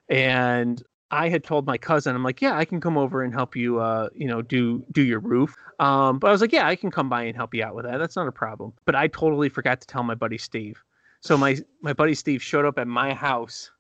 and 0.10 0.84
I 1.12 1.30
had 1.30 1.44
told 1.44 1.66
my 1.66 1.78
cousin, 1.78 2.16
I'm 2.16 2.24
like, 2.24 2.42
yeah, 2.42 2.56
I 2.56 2.66
can 2.66 2.80
come 2.80 2.98
over 2.98 3.24
and 3.24 3.34
help 3.34 3.56
you, 3.56 3.80
uh, 3.80 4.10
you 4.14 4.28
know, 4.28 4.42
do 4.42 4.84
do 4.92 5.02
your 5.02 5.20
roof. 5.20 5.56
Um, 5.80 6.20
but 6.20 6.28
I 6.28 6.32
was 6.32 6.42
like, 6.42 6.52
yeah, 6.52 6.68
I 6.68 6.76
can 6.76 6.92
come 6.92 7.10
by 7.10 7.24
and 7.24 7.36
help 7.36 7.54
you 7.54 7.64
out 7.64 7.76
with 7.76 7.86
that. 7.86 7.98
That's 7.98 8.16
not 8.16 8.28
a 8.28 8.32
problem. 8.32 8.74
But 8.86 8.96
I 8.96 9.08
totally 9.08 9.50
forgot 9.50 9.82
to 9.82 9.88
tell 9.88 10.04
my 10.04 10.16
buddy 10.16 10.38
Steve. 10.38 10.84
So 11.22 11.38
my 11.38 11.58
my 11.82 11.94
buddy 11.94 12.14
Steve 12.14 12.44
showed 12.44 12.66
up 12.66 12.78
at 12.78 12.88
my 12.88 13.14
house 13.14 13.72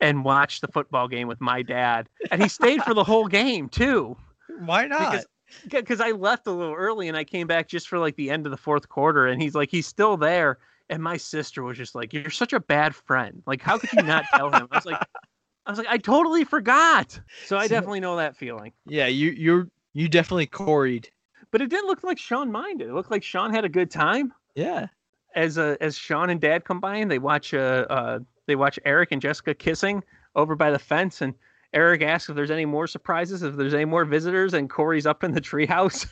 and 0.00 0.24
watched 0.24 0.60
the 0.60 0.68
football 0.68 1.08
game 1.08 1.28
with 1.28 1.40
my 1.40 1.62
dad, 1.62 2.08
and 2.30 2.42
he 2.42 2.48
stayed 2.48 2.82
for 2.82 2.94
the 2.94 3.04
whole 3.04 3.26
game 3.26 3.68
too 3.68 4.16
Why 4.58 4.86
not? 4.86 5.12
because 5.12 5.26
because 5.68 6.00
I 6.00 6.10
left 6.10 6.46
a 6.46 6.52
little 6.52 6.74
early 6.74 7.08
and 7.08 7.16
I 7.16 7.24
came 7.24 7.46
back 7.46 7.68
just 7.68 7.88
for 7.88 7.98
like 7.98 8.16
the 8.16 8.30
end 8.30 8.46
of 8.46 8.50
the 8.50 8.56
fourth 8.56 8.88
quarter, 8.88 9.26
and 9.26 9.40
he's 9.40 9.54
like, 9.54 9.70
he's 9.70 9.86
still 9.86 10.16
there. 10.16 10.58
And 10.88 11.02
my 11.02 11.16
sister 11.16 11.64
was 11.64 11.76
just 11.76 11.96
like, 11.96 12.12
"You're 12.12 12.30
such 12.30 12.52
a 12.52 12.60
bad 12.60 12.94
friend. 12.94 13.42
Like, 13.44 13.60
how 13.60 13.76
could 13.76 13.92
you 13.92 14.02
not 14.02 14.24
tell 14.34 14.52
him?" 14.52 14.68
I 14.70 14.76
was 14.76 14.86
like, 14.86 15.00
"I 15.66 15.70
was 15.70 15.78
like, 15.78 15.88
I 15.88 15.98
totally 15.98 16.44
forgot." 16.44 17.18
So 17.44 17.56
I 17.56 17.66
definitely 17.66 17.98
know 17.98 18.16
that 18.16 18.36
feeling. 18.36 18.72
yeah, 18.86 19.08
you 19.08 19.30
you're 19.30 19.68
you 19.94 20.08
definitely 20.08 20.46
corried. 20.46 21.08
But 21.50 21.60
it 21.62 21.70
didn't 21.70 21.86
look 21.86 22.04
like 22.04 22.18
Sean 22.18 22.52
minded. 22.52 22.88
It 22.88 22.94
looked 22.94 23.10
like 23.10 23.24
Sean 23.24 23.52
had 23.52 23.64
a 23.64 23.68
good 23.68 23.90
time. 23.90 24.32
Yeah. 24.54 24.86
As 25.34 25.58
uh, 25.58 25.76
as 25.80 25.96
Sean 25.96 26.30
and 26.30 26.40
Dad 26.40 26.64
come 26.64 26.80
by 26.80 26.96
and 26.96 27.10
they 27.10 27.18
watch 27.18 27.52
uh, 27.52 27.86
uh 27.90 28.18
they 28.46 28.56
watch 28.56 28.78
Eric 28.84 29.12
and 29.12 29.22
Jessica 29.22 29.54
kissing 29.54 30.02
over 30.34 30.54
by 30.54 30.70
the 30.70 30.78
fence, 30.78 31.20
and 31.20 31.34
Eric 31.72 32.02
asks 32.02 32.28
if 32.28 32.36
there's 32.36 32.50
any 32.50 32.64
more 32.64 32.86
surprises, 32.86 33.42
if 33.42 33.56
there's 33.56 33.74
any 33.74 33.84
more 33.84 34.04
visitors, 34.04 34.54
and 34.54 34.70
Corey's 34.70 35.06
up 35.06 35.24
in 35.24 35.32
the 35.32 35.40
treehouse. 35.42 36.06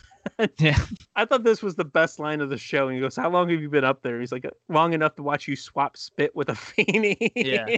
Yeah. 0.59 0.79
I 1.17 1.25
thought 1.25 1.45
this 1.45 1.63
was 1.63 1.75
the 1.75 1.85
best 1.85 2.19
line 2.19 2.41
of 2.41 2.51
the 2.51 2.59
show. 2.59 2.89
And 2.89 2.95
he 2.95 3.01
goes, 3.01 3.17
"How 3.17 3.31
long 3.31 3.49
have 3.51 3.61
you 3.61 3.69
been 3.69 3.85
up 3.85 4.03
there?" 4.03 4.21
He's 4.21 4.33
like, 4.33 4.47
"Long 4.69 4.93
enough 4.93 5.15
to 5.17 5.23
watch 5.23 5.49
you 5.49 5.57
swap 5.57 5.97
spit 5.97 6.35
with 6.35 6.49
a 6.49 6.55
Feeny." 6.55 7.33
Yeah. 7.35 7.77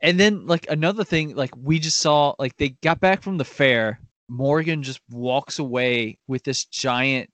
And 0.00 0.18
then 0.18 0.46
like 0.46 0.66
another 0.70 1.04
thing, 1.04 1.34
like 1.34 1.54
we 1.56 1.78
just 1.78 1.98
saw, 1.98 2.34
like 2.38 2.56
they 2.56 2.70
got 2.82 3.00
back 3.00 3.22
from 3.22 3.38
the 3.38 3.44
fair. 3.44 4.00
Morgan 4.28 4.82
just 4.82 5.00
walks 5.10 5.58
away 5.58 6.18
with 6.26 6.42
this 6.44 6.64
giant 6.64 7.30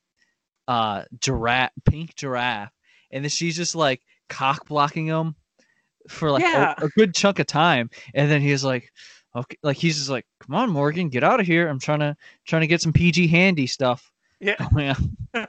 uh 0.66 1.04
giraffe, 1.20 1.70
pink 1.84 2.14
giraffe, 2.14 2.72
and 3.10 3.24
then 3.24 3.30
she's 3.30 3.56
just 3.56 3.74
like 3.74 4.02
cock 4.28 4.66
blocking 4.66 5.06
him 5.06 5.34
for 6.08 6.30
like 6.30 6.42
a- 6.42 6.46
Yeah. 6.46 6.74
a, 6.78 6.88
good 6.88 7.14
chunk 7.14 7.38
of 7.38 7.46
time. 7.46 7.90
And 8.14 8.30
then 8.30 8.40
he's 8.40 8.64
like, 8.64 8.90
okay, 9.36 9.56
like 9.62 9.76
he's 9.76 9.96
just 9.98 10.10
like, 10.10 10.26
come 10.40 10.56
on, 10.56 10.70
Morgan, 10.70 11.08
get 11.08 11.22
out 11.24 11.40
of 11.40 11.46
here. 11.46 11.68
I'm 11.68 11.78
trying 11.78 12.00
to 12.00 12.16
trying 12.46 12.62
to 12.62 12.66
get 12.66 12.80
some 12.82 12.92
PG 12.92 13.28
handy 13.28 13.66
stuff. 13.66 14.10
yeah. 14.40 14.56
Oh, 14.60 14.78
yeah. 14.78 14.96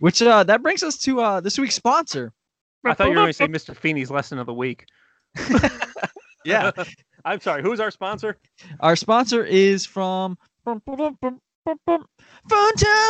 Which 0.00 0.20
uh 0.22 0.42
that 0.44 0.62
brings 0.62 0.82
us 0.82 0.98
to 1.00 1.20
uh 1.20 1.40
this 1.40 1.58
week's 1.58 1.74
sponsor. 1.76 2.32
I 2.84 2.94
thought 2.94 3.04
you 3.04 3.10
were 3.10 3.16
going 3.16 3.26
to 3.28 3.32
say 3.32 3.46
Mr. 3.72 3.76
Feeney's 3.76 4.10
lesson 4.10 4.38
of 4.38 4.46
the 4.46 4.54
week. 4.54 4.86
Yeah. 6.44 6.70
I'm 7.24 7.40
sorry. 7.40 7.62
Who's 7.62 7.80
our 7.80 7.90
sponsor? 7.90 8.38
Our 8.80 8.96
sponsor 8.96 9.44
is 9.44 9.84
from 9.86 10.38
Fun 10.64 10.80
Times 10.86 11.16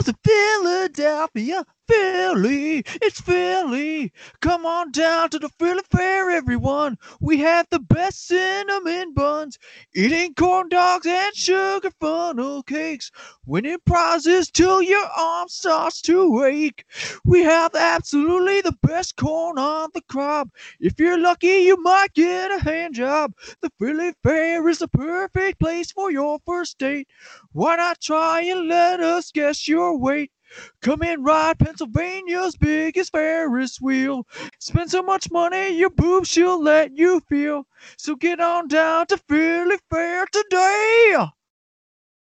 in 0.09 0.15
Philadelphia, 0.25 1.65
Philly. 1.89 2.85
It's 3.03 3.21
Philly. 3.21 4.13
Come 4.41 4.67
on 4.67 4.93
down 4.93 5.31
to 5.31 5.39
the 5.39 5.49
Philly 5.59 5.83
Fair, 5.91 6.31
everyone. 6.31 6.99
We 7.21 7.39
have 7.39 7.67
the 7.71 7.81
best 7.81 8.27
cinnamon 8.27 9.15
buns, 9.15 9.59
eating 9.95 10.35
corn 10.35 10.69
dogs 10.69 11.07
and 11.07 11.35
sugar 11.35 11.91
funnel 11.99 12.63
cakes, 12.63 13.11
winning 13.47 13.79
prizes 13.87 14.51
till 14.51 14.83
your 14.83 15.07
arm 15.07 15.49
starts 15.49 16.03
to 16.03 16.45
ache. 16.45 16.85
We 17.25 17.43
have 17.43 17.75
absolutely 17.75 18.61
the 18.61 18.77
best 18.83 19.17
corn 19.17 19.59
on 19.59 19.89
the 19.95 20.03
cob. 20.03 20.51
If 20.81 21.01
you're 21.01 21.19
lucky, 21.19 21.65
you 21.67 21.83
might 21.83 22.13
get 22.15 22.53
a 22.53 22.63
hand 22.63 22.95
job. 22.95 23.33
The 23.63 23.71
Philly 23.79 24.13
Fair 24.23 24.69
is 24.69 24.79
the 24.79 24.89
perfect 24.89 25.59
place 25.59 25.91
for 25.91 26.11
your 26.11 26.39
first 26.47 26.79
date. 26.79 27.09
Why 27.53 27.77
not 27.77 28.01
try 28.01 28.43
and 28.43 28.69
let 28.69 29.01
us 29.01 29.33
guess 29.33 29.67
your 29.67 29.99
weight? 29.99 30.31
Come 30.83 31.03
and 31.03 31.25
ride 31.25 31.59
Pennsylvania's 31.59 32.57
biggest 32.57 33.13
Ferris 33.13 33.81
wheel. 33.81 34.27
Spend 34.61 34.91
so 34.91 35.03
much 35.03 35.31
money, 35.31 35.77
your 35.77 35.91
boobs 35.91 36.29
she'll 36.29 36.63
let 36.63 36.97
you 36.97 37.21
feel. 37.29 37.67
So 37.97 38.15
get 38.17 38.41
on 38.41 38.69
down 38.69 39.07
to 39.09 39.19
Philly 39.19 39.77
Fair 39.91 40.27
today. 40.33 41.17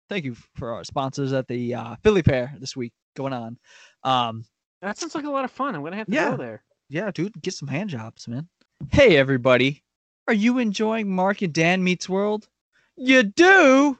Thank 0.08 0.24
you 0.24 0.36
for 0.54 0.72
our 0.74 0.84
sponsors 0.84 1.32
at 1.32 1.48
the 1.48 1.74
uh, 1.74 1.96
Philly 2.02 2.22
Fair 2.22 2.54
this 2.58 2.76
week 2.76 2.92
going 3.16 3.32
on. 3.32 3.58
Um, 4.04 4.44
That 4.82 4.98
sounds 4.98 5.14
like 5.14 5.24
a 5.24 5.30
lot 5.30 5.44
of 5.44 5.50
fun. 5.50 5.74
I'm 5.74 5.80
going 5.80 5.92
to 5.92 5.98
have 5.98 6.06
to 6.06 6.12
Yeah. 6.12 6.30
go 6.30 6.36
there. 6.36 6.62
yeah, 6.88 7.10
dude, 7.10 7.40
get 7.42 7.54
some 7.54 7.68
hand 7.68 7.90
jobs, 7.90 8.28
man. 8.28 8.48
Hey, 8.92 9.16
everybody. 9.16 9.82
Are 10.28 10.34
you 10.34 10.58
enjoying 10.58 11.10
Mark 11.14 11.42
and 11.42 11.52
Dan 11.52 11.82
Meets 11.82 12.08
World? 12.08 12.48
You 12.96 13.22
do? 13.24 13.98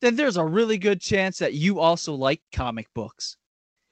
Then 0.00 0.16
there's 0.16 0.36
a 0.36 0.44
really 0.44 0.78
good 0.78 1.00
chance 1.00 1.38
that 1.38 1.54
you 1.54 1.78
also 1.80 2.14
like 2.14 2.40
comic 2.52 2.88
books. 2.94 3.36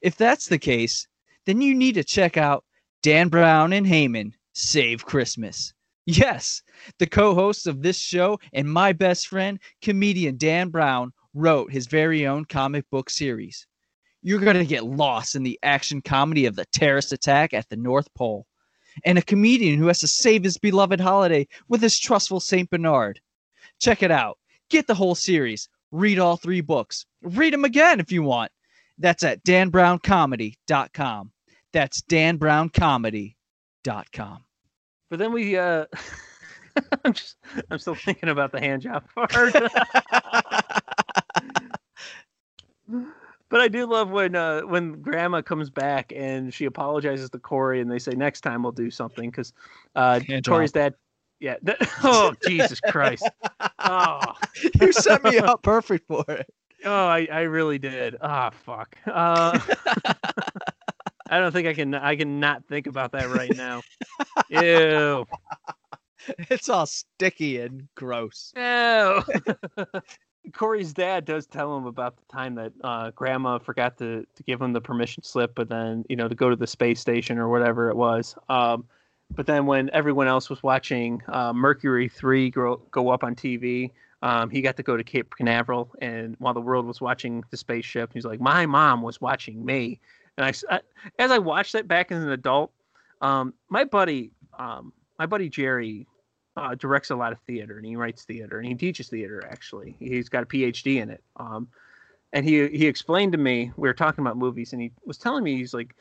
If 0.02 0.16
that's 0.16 0.48
the 0.48 0.58
case, 0.58 1.06
then 1.46 1.60
you 1.60 1.74
need 1.74 1.94
to 1.94 2.04
check 2.04 2.36
out 2.36 2.64
Dan 3.02 3.28
Brown 3.28 3.72
and 3.72 3.86
Heyman 3.86 4.32
Save 4.52 5.04
Christmas. 5.04 5.72
Yes, 6.06 6.62
the 6.98 7.06
co 7.06 7.34
hosts 7.34 7.66
of 7.66 7.82
this 7.82 7.98
show 7.98 8.38
and 8.52 8.70
my 8.70 8.92
best 8.92 9.28
friend, 9.28 9.60
comedian 9.82 10.36
Dan 10.36 10.70
Brown, 10.70 11.12
wrote 11.34 11.70
his 11.70 11.86
very 11.86 12.26
own 12.26 12.44
comic 12.46 12.88
book 12.90 13.10
series. 13.10 13.66
You're 14.22 14.40
going 14.40 14.56
to 14.56 14.64
get 14.64 14.84
lost 14.84 15.34
in 15.34 15.42
the 15.42 15.58
action 15.62 16.02
comedy 16.02 16.46
of 16.46 16.56
the 16.56 16.66
terrorist 16.66 17.12
attack 17.12 17.54
at 17.54 17.68
the 17.68 17.76
North 17.76 18.12
Pole 18.14 18.46
and 19.04 19.18
a 19.18 19.22
comedian 19.22 19.78
who 19.78 19.86
has 19.86 20.00
to 20.00 20.08
save 20.08 20.44
his 20.44 20.58
beloved 20.58 21.00
holiday 21.00 21.46
with 21.68 21.80
his 21.80 21.98
trustful 21.98 22.40
St. 22.40 22.68
Bernard. 22.68 23.20
Check 23.78 24.02
it 24.02 24.10
out. 24.10 24.38
Get 24.68 24.86
the 24.86 24.94
whole 24.94 25.14
series. 25.14 25.68
Read 25.90 26.18
all 26.18 26.36
three 26.36 26.60
books. 26.60 27.06
Read 27.22 27.52
them 27.52 27.64
again 27.64 28.00
if 28.00 28.12
you 28.12 28.22
want. 28.22 28.52
That's 29.00 29.22
at 29.22 29.44
danbrowncomedy.com. 29.44 31.30
That's 31.72 32.02
danbrowncomedy.com. 32.02 34.44
But 35.08 35.18
then 35.18 35.32
we, 35.32 35.56
uh, 35.56 35.86
I'm 37.04 37.12
just, 37.12 37.36
I'm 37.70 37.78
still 37.78 37.94
thinking 37.96 38.28
about 38.28 38.52
the 38.52 38.60
hand 38.60 38.82
job 38.82 39.04
part. 39.14 39.32
but 43.48 43.60
I 43.60 43.68
do 43.68 43.86
love 43.86 44.10
when, 44.10 44.34
uh, 44.36 44.60
when 44.62 45.00
Grandma 45.00 45.40
comes 45.42 45.70
back 45.70 46.12
and 46.14 46.52
she 46.52 46.66
apologizes 46.66 47.30
to 47.30 47.38
Corey, 47.38 47.80
and 47.80 47.90
they 47.90 47.98
say 47.98 48.12
next 48.12 48.42
time 48.42 48.62
we'll 48.62 48.72
do 48.72 48.90
something 48.90 49.30
because, 49.30 49.52
uh, 49.96 50.20
Hand 50.20 50.46
Corey's 50.46 50.72
dad. 50.72 50.94
Yeah. 51.40 51.56
that- 51.62 51.78
oh 52.04 52.34
Jesus 52.46 52.80
Christ. 52.80 53.28
Oh, 53.78 54.20
you 54.80 54.92
set 54.92 55.24
me 55.24 55.38
up 55.38 55.62
perfect 55.62 56.06
for 56.06 56.24
it. 56.28 56.46
Oh, 56.84 57.06
I, 57.06 57.28
I 57.30 57.40
really 57.42 57.78
did. 57.78 58.16
Ah, 58.20 58.50
fuck. 58.50 58.96
Uh, 59.06 59.58
I 61.30 61.38
don't 61.38 61.52
think 61.52 61.68
I 61.68 61.74
can. 61.74 61.94
I 61.94 62.16
can 62.16 62.40
not 62.40 62.64
think 62.66 62.86
about 62.86 63.12
that 63.12 63.30
right 63.30 63.54
now. 63.56 63.82
Ew. 64.48 65.26
It's 66.50 66.68
all 66.68 66.84
sticky 66.84 67.60
and 67.62 67.88
gross. 67.94 68.52
No. 68.54 69.24
Corey's 70.52 70.92
dad 70.92 71.24
does 71.24 71.46
tell 71.46 71.74
him 71.76 71.86
about 71.86 72.18
the 72.18 72.24
time 72.30 72.54
that 72.56 72.72
uh, 72.84 73.10
Grandma 73.12 73.58
forgot 73.58 73.96
to, 73.98 74.26
to 74.34 74.42
give 74.42 74.60
him 74.60 74.74
the 74.74 74.82
permission 74.82 75.22
slip, 75.22 75.54
but 75.54 75.70
then 75.70 76.04
you 76.10 76.16
know 76.16 76.28
to 76.28 76.34
go 76.34 76.50
to 76.50 76.56
the 76.56 76.66
space 76.66 77.00
station 77.00 77.38
or 77.38 77.48
whatever 77.48 77.88
it 77.88 77.96
was. 77.96 78.34
Um, 78.50 78.84
but 79.34 79.46
then 79.46 79.66
when 79.66 79.90
everyone 79.94 80.26
else 80.26 80.50
was 80.50 80.62
watching 80.62 81.22
uh, 81.28 81.52
Mercury 81.52 82.08
three 82.08 82.50
go, 82.50 82.82
go 82.90 83.08
up 83.08 83.24
on 83.24 83.34
TV, 83.34 83.90
um, 84.22 84.50
he 84.50 84.60
got 84.60 84.76
to 84.76 84.82
go 84.82 84.96
to 84.96 85.04
Cape 85.04 85.34
Canaveral, 85.36 85.90
and 86.00 86.36
while 86.38 86.54
the 86.54 86.60
world 86.60 86.86
was 86.86 87.00
watching 87.00 87.42
the 87.50 87.56
spaceship, 87.56 88.10
he's 88.12 88.24
like, 88.24 88.40
"My 88.40 88.66
mom 88.66 89.02
was 89.02 89.20
watching 89.20 89.64
me." 89.64 90.00
And 90.36 90.46
I, 90.46 90.80
as 91.18 91.30
I 91.30 91.38
watched 91.38 91.72
that 91.72 91.88
back 91.88 92.12
as 92.12 92.22
an 92.22 92.30
adult, 92.30 92.72
um, 93.20 93.54
my 93.68 93.84
buddy, 93.84 94.32
um, 94.58 94.92
my 95.18 95.26
buddy 95.26 95.48
Jerry, 95.48 96.06
uh, 96.56 96.74
directs 96.74 97.10
a 97.10 97.16
lot 97.16 97.32
of 97.32 97.38
theater 97.40 97.76
and 97.76 97.86
he 97.86 97.96
writes 97.96 98.24
theater 98.24 98.58
and 98.58 98.66
he 98.66 98.74
teaches 98.74 99.08
theater 99.08 99.42
actually 99.50 99.96
he's 99.98 100.28
got 100.28 100.42
a 100.42 100.46
phd 100.46 100.96
in 100.96 101.08
it 101.08 101.22
um, 101.36 101.68
and 102.32 102.44
he 102.44 102.68
he 102.68 102.86
explained 102.86 103.32
to 103.32 103.38
me 103.38 103.72
we 103.76 103.88
were 103.88 103.94
talking 103.94 104.22
about 104.22 104.36
movies 104.36 104.72
and 104.72 104.82
he 104.82 104.90
was 105.04 105.16
telling 105.16 105.44
me 105.44 105.56
he's 105.56 105.72
like 105.72 105.94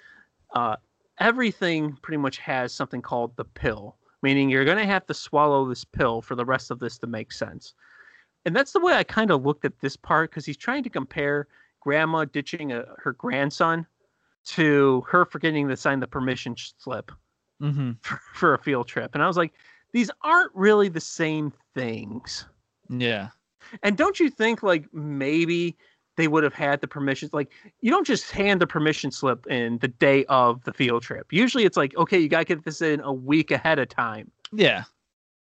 uh, 0.56 0.76
everything 1.20 1.98
pretty 2.02 2.18
much 2.18 2.40
has 2.40 2.74
something 2.74 3.02
called 3.02 3.36
the 3.36 3.46
pill 3.46 3.96
meaning 4.22 4.50
you're 4.50 4.66
going 4.66 4.78
to 4.78 4.86
have 4.86 5.06
to 5.06 5.14
swallow 5.14 5.68
this 5.68 5.86
pill 5.86 6.22
for 6.22 6.36
the 6.36 6.46
rest 6.46 6.72
of 6.72 6.80
this 6.80 6.98
to 6.98 7.08
make 7.08 7.32
sense 7.32 7.76
and 8.46 8.56
that's 8.56 8.72
the 8.74 8.80
way 8.80 8.94
i 8.94 9.04
kind 9.04 9.32
of 9.32 9.46
looked 9.46 9.66
at 9.66 9.80
this 9.80 9.96
part 9.96 10.30
because 10.30 10.46
he's 10.46 10.58
trying 10.58 10.84
to 10.84 10.90
compare 10.90 11.48
grandma 11.80 12.26
ditching 12.26 12.72
a, 12.72 12.86
her 12.98 13.14
grandson 13.14 13.86
to 14.46 15.04
her 15.08 15.26
forgetting 15.26 15.68
to 15.68 15.78
sign 15.78 16.00
the 16.00 16.08
permission 16.08 16.56
slip 16.58 17.12
Mm-hmm. 17.62 17.92
for, 18.02 18.22
for 18.34 18.54
a 18.54 18.58
field 18.58 18.88
trip 18.88 19.14
and 19.14 19.22
i 19.22 19.28
was 19.28 19.36
like 19.36 19.52
these 19.92 20.12
aren't 20.22 20.54
really 20.54 20.90
the 20.90 21.00
same 21.00 21.52
things. 21.74 22.46
Yeah. 22.90 23.30
And 23.84 23.98
don't 23.98 24.20
you 24.20 24.30
think 24.30 24.64
like 24.64 24.86
maybe 24.94 25.76
they 26.18 26.28
would 26.28 26.44
have 26.44 26.54
had 26.54 26.82
the 26.82 26.88
permissions 26.88 27.34
like 27.34 27.52
you 27.82 27.92
don't 27.92 28.06
just 28.06 28.32
hand 28.32 28.62
the 28.62 28.68
permission 28.68 29.12
slip 29.12 29.48
in 29.48 29.78
the 29.80 29.88
day 29.88 30.26
of 30.26 30.64
the 30.64 30.74
field 30.74 31.04
trip. 31.04 31.32
Usually 31.32 31.66
it's 31.66 31.78
like 31.78 31.96
okay, 31.98 32.20
you 32.20 32.30
got 32.30 32.40
to 32.40 32.46
get 32.46 32.66
this 32.66 32.82
in 32.82 33.00
a 33.02 33.14
week 33.14 33.52
ahead 33.52 33.80
of 33.80 33.90
time. 33.90 34.32
Yeah. 34.52 34.84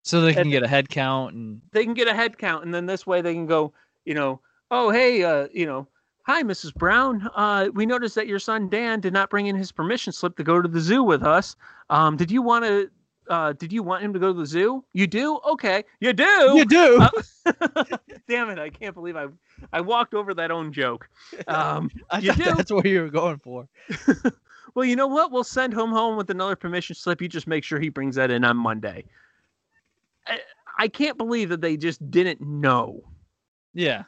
So 0.05 0.21
they 0.21 0.33
can 0.33 0.43
And- 0.43 0.51
get 0.51 0.61
a 0.63 0.67
head 0.67 0.87
count 0.89 1.33
and 1.33 1.61
They 1.71 1.83
can 1.83 1.95
get 1.95 2.07
a 2.07 2.13
head 2.13 2.37
count 2.37 2.63
and 2.63 2.71
then 2.73 2.85
this 2.85 3.07
way 3.07 3.21
they 3.21 3.33
can 3.33 3.47
go, 3.47 3.73
you 4.05 4.13
know, 4.13 4.39
oh 4.69 4.91
hey, 4.91 5.23
uh, 5.23 5.47
you 5.51 5.65
know, 5.65 5.87
hi 6.23 6.43
Mrs. 6.43 6.73
Brown, 6.75 7.27
uh 7.35 7.69
we 7.73 7.85
noticed 7.87 8.13
that 8.15 8.27
your 8.27 8.37
son 8.39 8.69
Dan 8.69 8.99
did 8.99 9.13
not 9.13 9.29
bring 9.31 9.47
in 9.47 9.55
his 9.55 9.71
permission 9.71 10.13
slip 10.13 10.37
to 10.37 10.43
go 10.43 10.61
to 10.61 10.67
the 10.67 10.79
zoo 10.79 11.03
with 11.03 11.23
us. 11.23 11.55
Um 11.89 12.17
did 12.17 12.29
you 12.31 12.41
want 12.43 12.65
to 12.65 12.89
uh, 13.27 13.53
did 13.53 13.73
you 13.73 13.81
want 13.81 14.03
him 14.03 14.13
to 14.13 14.19
go 14.19 14.31
to 14.31 14.39
the 14.39 14.45
zoo? 14.45 14.83
You 14.93 15.07
do? 15.07 15.39
Okay, 15.47 15.83
you 15.99 16.13
do. 16.13 16.51
you 16.53 16.63
do. 16.63 16.99
Uh, 17.01 17.09
Damn 18.27 18.51
it! 18.51 18.59
I 18.59 18.69
can't 18.69 18.93
believe 18.93 19.15
I 19.15 19.25
I 19.73 19.81
walked 19.81 20.13
over 20.13 20.35
that 20.35 20.51
own 20.51 20.71
joke. 20.71 21.09
Um, 21.47 21.89
I 22.11 22.19
you 22.19 22.33
thought 22.33 22.37
do? 22.37 22.53
that's 22.53 22.71
what 22.71 22.85
you 22.85 23.01
were 23.01 23.09
going 23.09 23.39
for. 23.39 23.67
well, 24.75 24.85
you 24.85 24.95
know 24.95 25.07
what? 25.07 25.31
We'll 25.31 25.43
send 25.43 25.73
him 25.73 25.89
home 25.89 26.17
with 26.17 26.29
another 26.29 26.55
permission 26.55 26.95
slip. 26.95 27.19
You 27.19 27.27
just 27.27 27.47
make 27.47 27.63
sure 27.63 27.79
he 27.79 27.89
brings 27.89 28.13
that 28.15 28.29
in 28.29 28.43
on 28.43 28.57
Monday. 28.57 29.05
I, 30.77 30.83
I 30.83 30.87
can't 30.87 31.17
believe 31.17 31.49
that 31.49 31.61
they 31.61 31.77
just 31.77 32.09
didn't 32.11 32.41
know. 32.41 33.01
Yeah. 33.73 34.03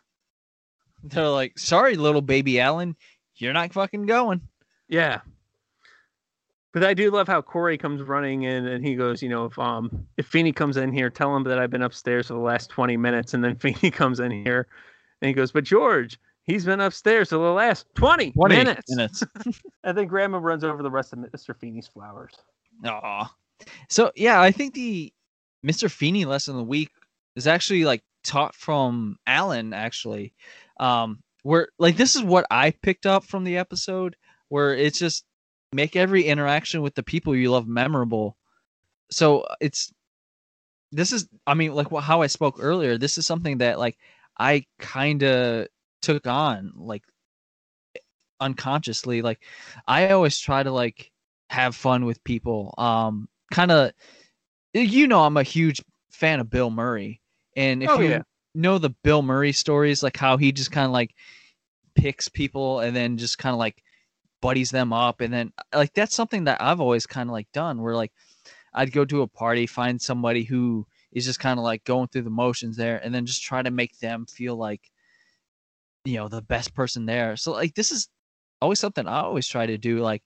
They're 1.04 1.30
like, 1.30 1.58
sorry, 1.60 1.96
little 1.96 2.22
baby 2.22 2.60
Alan, 2.60 2.96
you're 3.36 3.54
not 3.54 3.74
fucking 3.74 4.06
going. 4.06 4.42
Yeah. 4.88 5.22
But 6.74 6.84
I 6.84 6.94
do 6.94 7.10
love 7.12 7.28
how 7.28 7.42
Corey 7.42 7.78
comes 7.78 8.02
running 8.02 8.44
in 8.44 8.68
and 8.68 8.86
he 8.86 8.96
goes, 8.96 9.22
you 9.22 9.30
know, 9.30 9.46
if 9.46 9.58
um 9.58 10.06
if 10.18 10.28
Feeney 10.28 10.52
comes 10.52 10.78
in 10.78 10.92
here, 10.92 11.10
tell 11.10 11.36
him 11.36 11.44
that 11.46 11.60
I've 11.60 11.72
been 11.72 11.82
upstairs 11.82 12.28
for 12.28 12.34
the 12.34 12.40
last 12.40 12.70
twenty 12.70 12.98
minutes, 12.98 13.34
and 13.34 13.44
then 13.44 13.56
Feeney 13.60 13.90
comes 13.92 14.20
in 14.20 14.32
here 14.32 14.68
and 15.22 15.28
he 15.28 15.34
goes, 15.34 15.52
But 15.52 15.64
George, 15.64 16.20
he's 16.44 16.66
been 16.66 16.80
upstairs 16.80 17.30
for 17.30 17.38
the 17.38 17.52
last 17.52 17.88
20, 17.96 18.32
20 18.32 18.56
minutes. 18.56 18.90
minutes. 18.90 19.24
And 19.84 19.98
then 19.98 20.06
Grandma 20.08 20.40
runs 20.40 20.64
over 20.64 20.84
the 20.84 20.92
rest 20.92 21.14
of 21.14 21.20
Mr. 21.20 21.58
Feeney's 21.58 21.88
flowers. 21.88 22.34
Aw. 22.86 23.34
So 23.90 24.12
yeah, 24.16 24.42
I 24.42 24.52
think 24.52 24.74
the 24.74 25.14
Mr. 25.68 25.92
Feeney 25.92 26.26
lesson 26.26 26.54
of 26.54 26.60
the 26.60 26.64
week 26.64 26.90
is 27.36 27.48
actually 27.48 27.84
like 27.84 28.02
taught 28.24 28.56
from 28.56 29.18
Alan 29.28 29.74
actually. 29.74 30.34
Um 30.80 31.20
where 31.44 31.70
like 31.80 31.98
this 31.98 32.16
is 32.16 32.24
what 32.24 32.46
I 32.52 32.72
picked 32.72 33.06
up 33.06 33.24
from 33.24 33.44
the 33.44 33.58
episode 33.58 34.16
where 34.50 34.76
it's 34.76 35.00
just 35.00 35.26
make 35.74 35.96
every 35.96 36.24
interaction 36.24 36.82
with 36.82 36.96
the 36.96 37.04
people 37.04 37.36
you 37.36 37.52
love 37.52 37.68
memorable. 37.68 38.38
So 39.12 39.46
it's 39.60 39.92
this 40.92 41.12
is 41.12 41.28
I 41.46 41.54
mean 41.54 41.74
like 41.74 41.88
how 42.02 42.22
I 42.22 42.28
spoke 42.28 42.58
earlier, 42.60 42.98
this 42.98 43.18
is 43.18 43.26
something 43.26 43.60
that 43.60 43.80
like 43.80 43.98
I 44.40 44.66
kind 44.80 45.24
of 45.24 45.68
took 46.02 46.28
on 46.28 46.72
like 46.76 47.04
unconsciously 48.40 49.22
like 49.22 49.40
I 49.88 50.10
always 50.10 50.40
try 50.40 50.64
to 50.64 50.72
like 50.72 51.12
have 51.50 51.76
fun 51.76 52.06
with 52.06 52.24
people. 52.24 52.74
Um 52.78 53.28
kind 53.52 53.72
of 53.72 53.92
you 54.74 55.08
know 55.08 55.24
I'm 55.24 55.38
a 55.38 55.44
huge 55.44 55.82
fan 56.12 56.40
of 56.40 56.50
Bill 56.50 56.70
Murray 56.70 57.22
and 57.56 57.84
if 57.84 57.92
Oh, 57.92 58.00
you 58.00 58.10
yeah. 58.10 58.24
know 58.56 58.78
the 58.78 58.90
Bill 59.04 59.22
Murray 59.22 59.52
stories 59.52 60.04
like 60.04 60.18
how 60.18 60.38
he 60.38 60.52
just 60.52 60.72
kind 60.72 60.86
of 60.86 60.92
like 60.92 61.14
picks 61.96 62.30
people 62.30 62.80
and 62.80 62.96
then 62.96 63.18
just 63.18 63.38
kind 63.38 63.54
of 63.54 63.60
like 63.60 63.84
buddies 64.42 64.70
them 64.70 64.94
up 64.94 65.22
and 65.22 65.34
then 65.34 65.52
like 65.74 65.94
that's 65.94 66.16
something 66.16 66.44
that 66.46 66.62
I've 66.62 66.80
always 66.80 67.08
kind 67.08 67.30
of 67.30 67.34
like 67.34 67.52
done 67.54 67.82
where 67.82 67.96
like 67.96 68.12
I'd 68.74 68.92
go 68.92 69.06
to 69.06 69.24
a 69.24 69.28
party 69.28 69.66
find 69.68 70.02
somebody 70.02 70.44
who 70.44 70.86
is 71.12 71.26
just 71.26 71.40
kind 71.40 71.60
of 71.60 71.64
like 71.64 71.84
going 71.84 72.08
through 72.10 72.24
the 72.24 72.30
motions 72.30 72.78
there 72.78 72.98
and 73.04 73.14
then 73.14 73.26
just 73.26 73.44
try 73.44 73.62
to 73.62 73.72
make 73.72 73.98
them 74.00 74.26
feel 74.28 74.56
like 74.56 74.92
you 76.06 76.16
know 76.16 76.28
the 76.28 76.42
best 76.42 76.74
person 76.74 77.06
there 77.06 77.36
so 77.36 77.52
like 77.52 77.74
this 77.76 77.92
is 77.92 78.10
always 78.62 78.80
something 78.80 79.08
I 79.08 79.22
always 79.22 79.48
try 79.48 79.66
to 79.66 79.78
do 79.78 80.00
like 80.00 80.24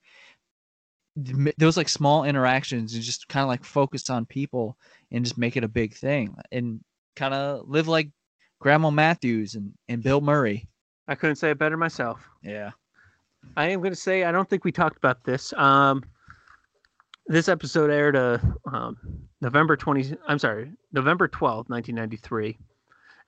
those 1.57 1.77
like 1.77 1.89
small 1.89 2.23
interactions 2.23 2.93
and 2.93 3.03
just 3.03 3.27
kind 3.27 3.43
of 3.43 3.49
like 3.49 3.63
focus 3.63 4.09
on 4.09 4.25
people 4.25 4.77
and 5.11 5.25
just 5.25 5.37
make 5.37 5.57
it 5.57 5.63
a 5.63 5.67
big 5.67 5.93
thing 5.93 6.35
and 6.51 6.79
kind 7.15 7.33
of 7.33 7.67
live 7.67 7.87
like 7.87 8.09
grandma 8.59 8.89
matthews 8.89 9.55
and, 9.55 9.73
and 9.89 10.03
bill 10.03 10.21
murray 10.21 10.67
I 11.07 11.15
couldn't 11.15 11.35
say 11.35 11.49
it 11.49 11.59
better 11.59 11.75
myself. 11.75 12.29
yeah 12.41 12.71
I 13.57 13.69
am 13.69 13.79
going 13.79 13.91
to 13.91 13.99
say 13.99 14.23
I 14.23 14.31
don't 14.31 14.49
think 14.49 14.63
we 14.63 14.71
talked 14.71 14.97
about 14.97 15.23
this. 15.23 15.53
Um, 15.53 16.03
this 17.27 17.49
episode 17.49 17.89
aired 17.89 18.15
uh, 18.15 18.39
um, 18.71 18.97
November 19.41 19.75
20. 19.75 20.15
I'm 20.27 20.39
sorry, 20.39 20.71
November 20.91 21.27
12th, 21.27 21.69
1993, 21.69 22.57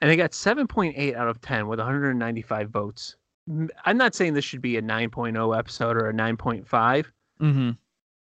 and 0.02 0.12
it 0.12 0.18
got 0.18 0.32
7.8 0.32 1.16
out 1.16 1.28
of 1.28 1.42
10 1.42 1.68
with 1.68 1.80
195 1.80 2.70
votes. 2.70 3.16
I'm 3.86 3.98
not 3.98 4.16
saying 4.16 4.34
this 4.34 4.46
should 4.46 4.62
be 4.62 4.78
a 4.78 4.82
9.0 4.82 5.58
episode 5.58 5.98
or 5.98 6.10
a 6.10 6.14
9.5. 6.14 7.06
mm-hmm 7.40 7.72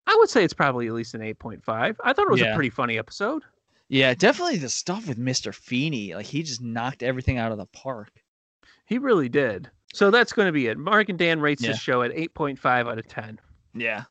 I 0.07 0.15
would 0.19 0.29
say 0.29 0.43
it's 0.43 0.53
probably 0.53 0.85
at 0.85 0.93
least 0.93 1.15
an 1.15 1.21
8.5. 1.21 1.63
I 2.03 2.13
thought 2.13 2.27
it 2.27 2.29
was 2.31 2.39
Yeah. 2.39 2.51
a 2.51 2.55
pretty 2.55 2.69
funny 2.69 2.97
episode. 2.97 3.43
yeah 3.89 4.13
definitely 4.13 4.57
the 4.57 4.69
stuff 4.69 5.07
with 5.07 5.17
mr 5.17 5.53
feeney 5.53 6.13
like 6.13 6.25
he 6.27 6.43
just 6.43 6.61
knocked 6.61 7.01
everything 7.03 7.37
out 7.39 7.51
of 7.51 7.57
the 7.57 7.65
park 7.67 8.11
He 8.85 8.97
really 8.99 9.29
did. 9.29 9.69
So 9.93 10.11
that's 10.11 10.31
going 10.33 10.47
to 10.47 10.51
be 10.51 10.67
it. 10.67 10.77
Mark 10.77 11.09
and 11.09 11.17
Dan 11.17 11.39
rates 11.39 11.63
Yeah. 11.63 11.71
this 11.71 11.79
show 11.79 12.01
at 12.03 12.11
8.5 12.11 12.87
out 12.87 12.99
of 12.99 13.07
10. 13.07 13.39
Yeah. 13.73 14.03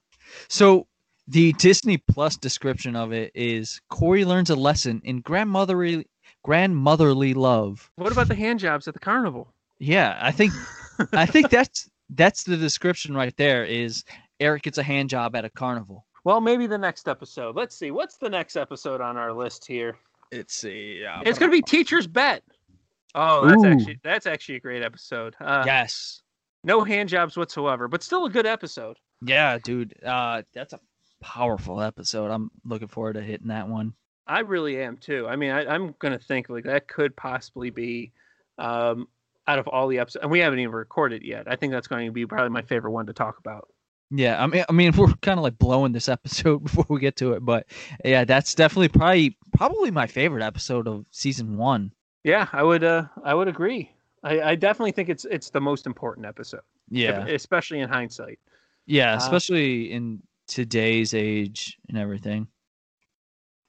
So 0.48 0.86
the 1.28 1.52
Disney 1.54 1.98
Plus 1.98 2.36
description 2.36 2.96
of 2.96 3.12
it 3.12 3.30
is 3.34 3.80
Corey 3.90 4.24
learns 4.24 4.50
a 4.50 4.56
lesson 4.56 5.00
in 5.04 5.20
grandmotherly 5.20 6.06
grandmotherly 6.42 7.34
love. 7.34 7.90
What 7.96 8.12
about 8.12 8.28
the 8.28 8.34
hand 8.34 8.60
jobs 8.60 8.88
at 8.88 8.94
the 8.94 9.00
carnival? 9.00 9.52
Yeah, 9.78 10.18
I 10.20 10.30
think 10.32 10.52
I 11.12 11.26
think 11.26 11.50
that's 11.56 11.88
that's 12.10 12.44
the 12.44 12.56
description 12.56 13.14
right 13.14 13.36
there 13.36 13.64
is 13.64 14.04
Eric 14.40 14.62
gets 14.62 14.78
a 14.78 14.82
hand 14.82 15.10
job 15.10 15.36
at 15.36 15.44
a 15.44 15.50
carnival. 15.50 16.06
Well, 16.24 16.40
maybe 16.40 16.66
the 16.66 16.78
next 16.78 17.08
episode. 17.08 17.54
Let's 17.56 17.76
see. 17.76 17.90
What's 17.90 18.16
the 18.16 18.30
next 18.30 18.56
episode 18.56 19.00
on 19.00 19.16
our 19.16 19.32
list 19.32 19.66
here? 19.66 19.96
Let's 20.32 20.54
see. 20.54 21.04
Uh, 21.04 21.20
It's 21.24 21.38
going 21.38 21.50
to 21.50 21.56
be 21.56 21.62
Teacher's 21.62 22.06
Bet. 22.06 22.42
Oh, 23.14 23.46
that's 23.46 23.62
Ooh. 23.62 23.68
actually 23.68 24.00
that's 24.02 24.26
actually 24.26 24.56
a 24.56 24.60
great 24.60 24.82
episode. 24.82 25.36
Uh, 25.40 25.62
yes. 25.64 26.22
No 26.64 26.82
hand 26.82 27.08
jobs 27.08 27.36
whatsoever, 27.36 27.86
but 27.86 28.02
still 28.02 28.24
a 28.24 28.30
good 28.30 28.46
episode. 28.46 28.96
Yeah, 29.24 29.58
dude. 29.58 29.94
Uh 30.04 30.42
that's 30.52 30.72
a 30.72 30.80
powerful 31.20 31.80
episode. 31.80 32.30
I'm 32.30 32.50
looking 32.64 32.88
forward 32.88 33.12
to 33.14 33.22
hitting 33.22 33.48
that 33.48 33.68
one. 33.68 33.94
I 34.26 34.40
really 34.40 34.80
am 34.82 34.96
too. 34.96 35.28
I 35.28 35.36
mean, 35.36 35.50
I, 35.50 35.66
I'm 35.66 35.94
going 35.98 36.12
to 36.12 36.24
think 36.24 36.48
like 36.48 36.64
that 36.64 36.88
could 36.88 37.14
possibly 37.14 37.70
be 37.70 38.12
um, 38.58 39.06
out 39.46 39.58
of 39.58 39.68
all 39.68 39.86
the 39.86 39.98
episodes, 39.98 40.22
and 40.22 40.30
we 40.30 40.38
haven't 40.38 40.58
even 40.60 40.74
recorded 40.74 41.22
yet. 41.22 41.44
I 41.46 41.56
think 41.56 41.72
that's 41.72 41.86
going 41.86 42.06
to 42.06 42.12
be 42.12 42.24
probably 42.26 42.48
my 42.48 42.62
favorite 42.62 42.92
one 42.92 43.06
to 43.06 43.12
talk 43.12 43.38
about. 43.38 43.68
Yeah, 44.10 44.42
I 44.42 44.46
mean, 44.46 44.64
I 44.68 44.72
mean, 44.72 44.92
we're 44.96 45.12
kind 45.22 45.38
of 45.38 45.42
like 45.42 45.58
blowing 45.58 45.92
this 45.92 46.08
episode 46.08 46.58
before 46.64 46.86
we 46.88 47.00
get 47.00 47.16
to 47.16 47.32
it, 47.32 47.44
but 47.44 47.66
yeah, 48.04 48.24
that's 48.24 48.54
definitely 48.54 48.88
probably 48.88 49.36
probably 49.56 49.90
my 49.90 50.06
favorite 50.06 50.42
episode 50.44 50.86
of 50.88 51.04
season 51.10 51.56
one. 51.56 51.92
Yeah, 52.22 52.48
I 52.52 52.62
would. 52.62 52.84
Uh, 52.84 53.04
I 53.22 53.34
would 53.34 53.48
agree. 53.48 53.90
I, 54.22 54.40
I 54.40 54.54
definitely 54.54 54.92
think 54.92 55.08
it's 55.08 55.24
it's 55.26 55.50
the 55.50 55.60
most 55.60 55.86
important 55.86 56.26
episode. 56.26 56.62
Yeah, 56.88 57.26
especially 57.26 57.80
in 57.80 57.88
hindsight. 57.88 58.38
yeah, 58.86 59.14
Uh, 59.14 59.16
especially 59.18 59.90
in 59.92 60.22
today's 60.46 61.14
age 61.14 61.78
and 61.88 61.98
everything. 61.98 62.46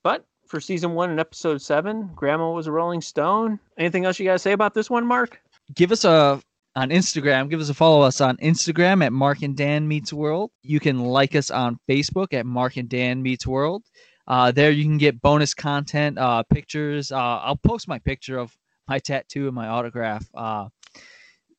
But 0.03 0.25
for 0.47 0.59
season 0.61 0.93
one 0.93 1.09
and 1.09 1.19
episode 1.19 1.61
seven, 1.61 2.11
Grandma 2.15 2.51
was 2.51 2.67
a 2.67 2.71
Rolling 2.71 3.01
Stone. 3.01 3.59
Anything 3.77 4.05
else 4.05 4.19
you 4.19 4.25
gotta 4.25 4.39
say 4.39 4.51
about 4.51 4.73
this 4.73 4.89
one, 4.89 5.05
Mark? 5.05 5.41
Give 5.73 5.91
us 5.91 6.05
a 6.05 6.41
on 6.75 6.89
Instagram. 6.89 7.49
Give 7.49 7.59
us 7.59 7.69
a 7.69 7.73
follow 7.73 8.01
us 8.01 8.21
on 8.21 8.37
Instagram 8.37 9.03
at 9.03 9.13
Mark 9.13 9.41
and 9.41 9.55
Dan 9.55 9.87
Meets 9.87 10.11
World. 10.11 10.51
You 10.61 10.79
can 10.79 10.99
like 10.99 11.35
us 11.35 11.51
on 11.51 11.79
Facebook 11.89 12.33
at 12.33 12.45
Mark 12.45 12.77
and 12.77 12.89
Dan 12.89 13.21
Meets 13.21 13.47
World. 13.47 13.83
Uh, 14.27 14.51
there 14.51 14.71
you 14.71 14.83
can 14.83 14.97
get 14.97 15.21
bonus 15.21 15.53
content, 15.53 16.17
uh, 16.17 16.43
pictures. 16.43 17.11
Uh, 17.11 17.17
I'll 17.17 17.57
post 17.57 17.87
my 17.87 17.99
picture 17.99 18.37
of 18.37 18.55
my 18.87 18.99
tattoo 18.99 19.45
and 19.47 19.55
my 19.55 19.67
autograph. 19.67 20.27
Uh, 20.33 20.67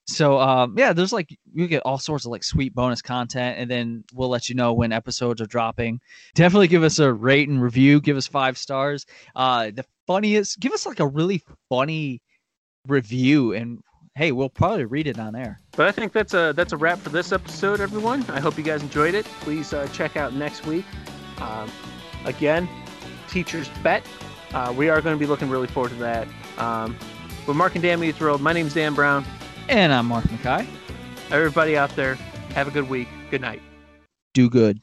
so 0.08 0.38
um, 0.38 0.74
yeah, 0.76 0.92
there's 0.92 1.12
like 1.12 1.36
you 1.52 1.66
get 1.66 1.82
all 1.84 1.98
sorts 1.98 2.26
of 2.26 2.30
like 2.30 2.44
sweet 2.44 2.74
bonus 2.74 3.02
content, 3.02 3.58
and 3.58 3.70
then 3.70 4.04
we'll 4.12 4.28
let 4.28 4.48
you 4.48 4.54
know 4.54 4.72
when 4.72 4.92
episodes 4.92 5.40
are 5.40 5.46
dropping. 5.46 6.00
Definitely 6.34 6.68
give 6.68 6.84
us 6.84 6.98
a 6.98 7.12
rate 7.12 7.48
and 7.48 7.60
review. 7.60 8.00
Give 8.00 8.16
us 8.16 8.26
five 8.26 8.56
stars. 8.56 9.04
Uh, 9.34 9.70
the 9.74 9.84
funniest, 10.06 10.60
give 10.60 10.72
us 10.72 10.86
like 10.86 11.00
a 11.00 11.06
really 11.06 11.42
funny 11.68 12.22
review, 12.86 13.52
and 13.54 13.80
hey, 14.16 14.32
we'll 14.32 14.48
probably 14.48 14.86
read 14.86 15.06
it 15.06 15.18
on 15.18 15.36
air. 15.36 15.60
But 15.72 15.86
I 15.86 15.92
think 15.92 16.12
that's 16.12 16.34
a 16.34 16.52
that's 16.56 16.72
a 16.72 16.76
wrap 16.76 16.98
for 16.98 17.10
this 17.10 17.30
episode, 17.30 17.80
everyone. 17.80 18.24
I 18.30 18.40
hope 18.40 18.58
you 18.58 18.64
guys 18.64 18.82
enjoyed 18.82 19.14
it. 19.14 19.26
Please 19.40 19.72
uh, 19.72 19.86
check 19.92 20.16
out 20.16 20.32
next 20.32 20.66
week. 20.66 20.86
Um, 21.38 21.70
again, 22.24 22.68
Teacher's 23.28 23.68
Bet. 23.82 24.02
Uh, 24.52 24.74
we 24.76 24.88
are 24.88 25.00
going 25.00 25.14
to 25.14 25.20
be 25.20 25.26
looking 25.26 25.50
really 25.50 25.66
forward 25.66 25.90
to 25.90 25.96
that. 25.96 26.26
Um, 26.56 26.96
with 27.46 27.56
Mark 27.56 27.74
and 27.74 27.82
Dan 27.82 28.00
Meets 28.00 28.18
World, 28.18 28.40
my 28.40 28.52
name's 28.52 28.74
Dan 28.74 28.94
Brown. 28.94 29.24
And 29.68 29.92
I'm 29.92 30.06
Mark 30.06 30.24
Mackay. 30.30 30.66
Everybody 31.30 31.76
out 31.76 31.94
there, 31.94 32.14
have 32.54 32.68
a 32.68 32.70
good 32.70 32.88
week. 32.88 33.08
Good 33.30 33.40
night. 33.40 33.60
Do 34.32 34.48
good. 34.48 34.80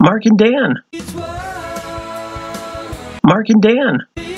Mark 0.00 0.22
and 0.24 0.38
Dan. 0.38 0.74
Mark 3.24 3.48
and 3.48 3.62
Dan. 3.62 4.37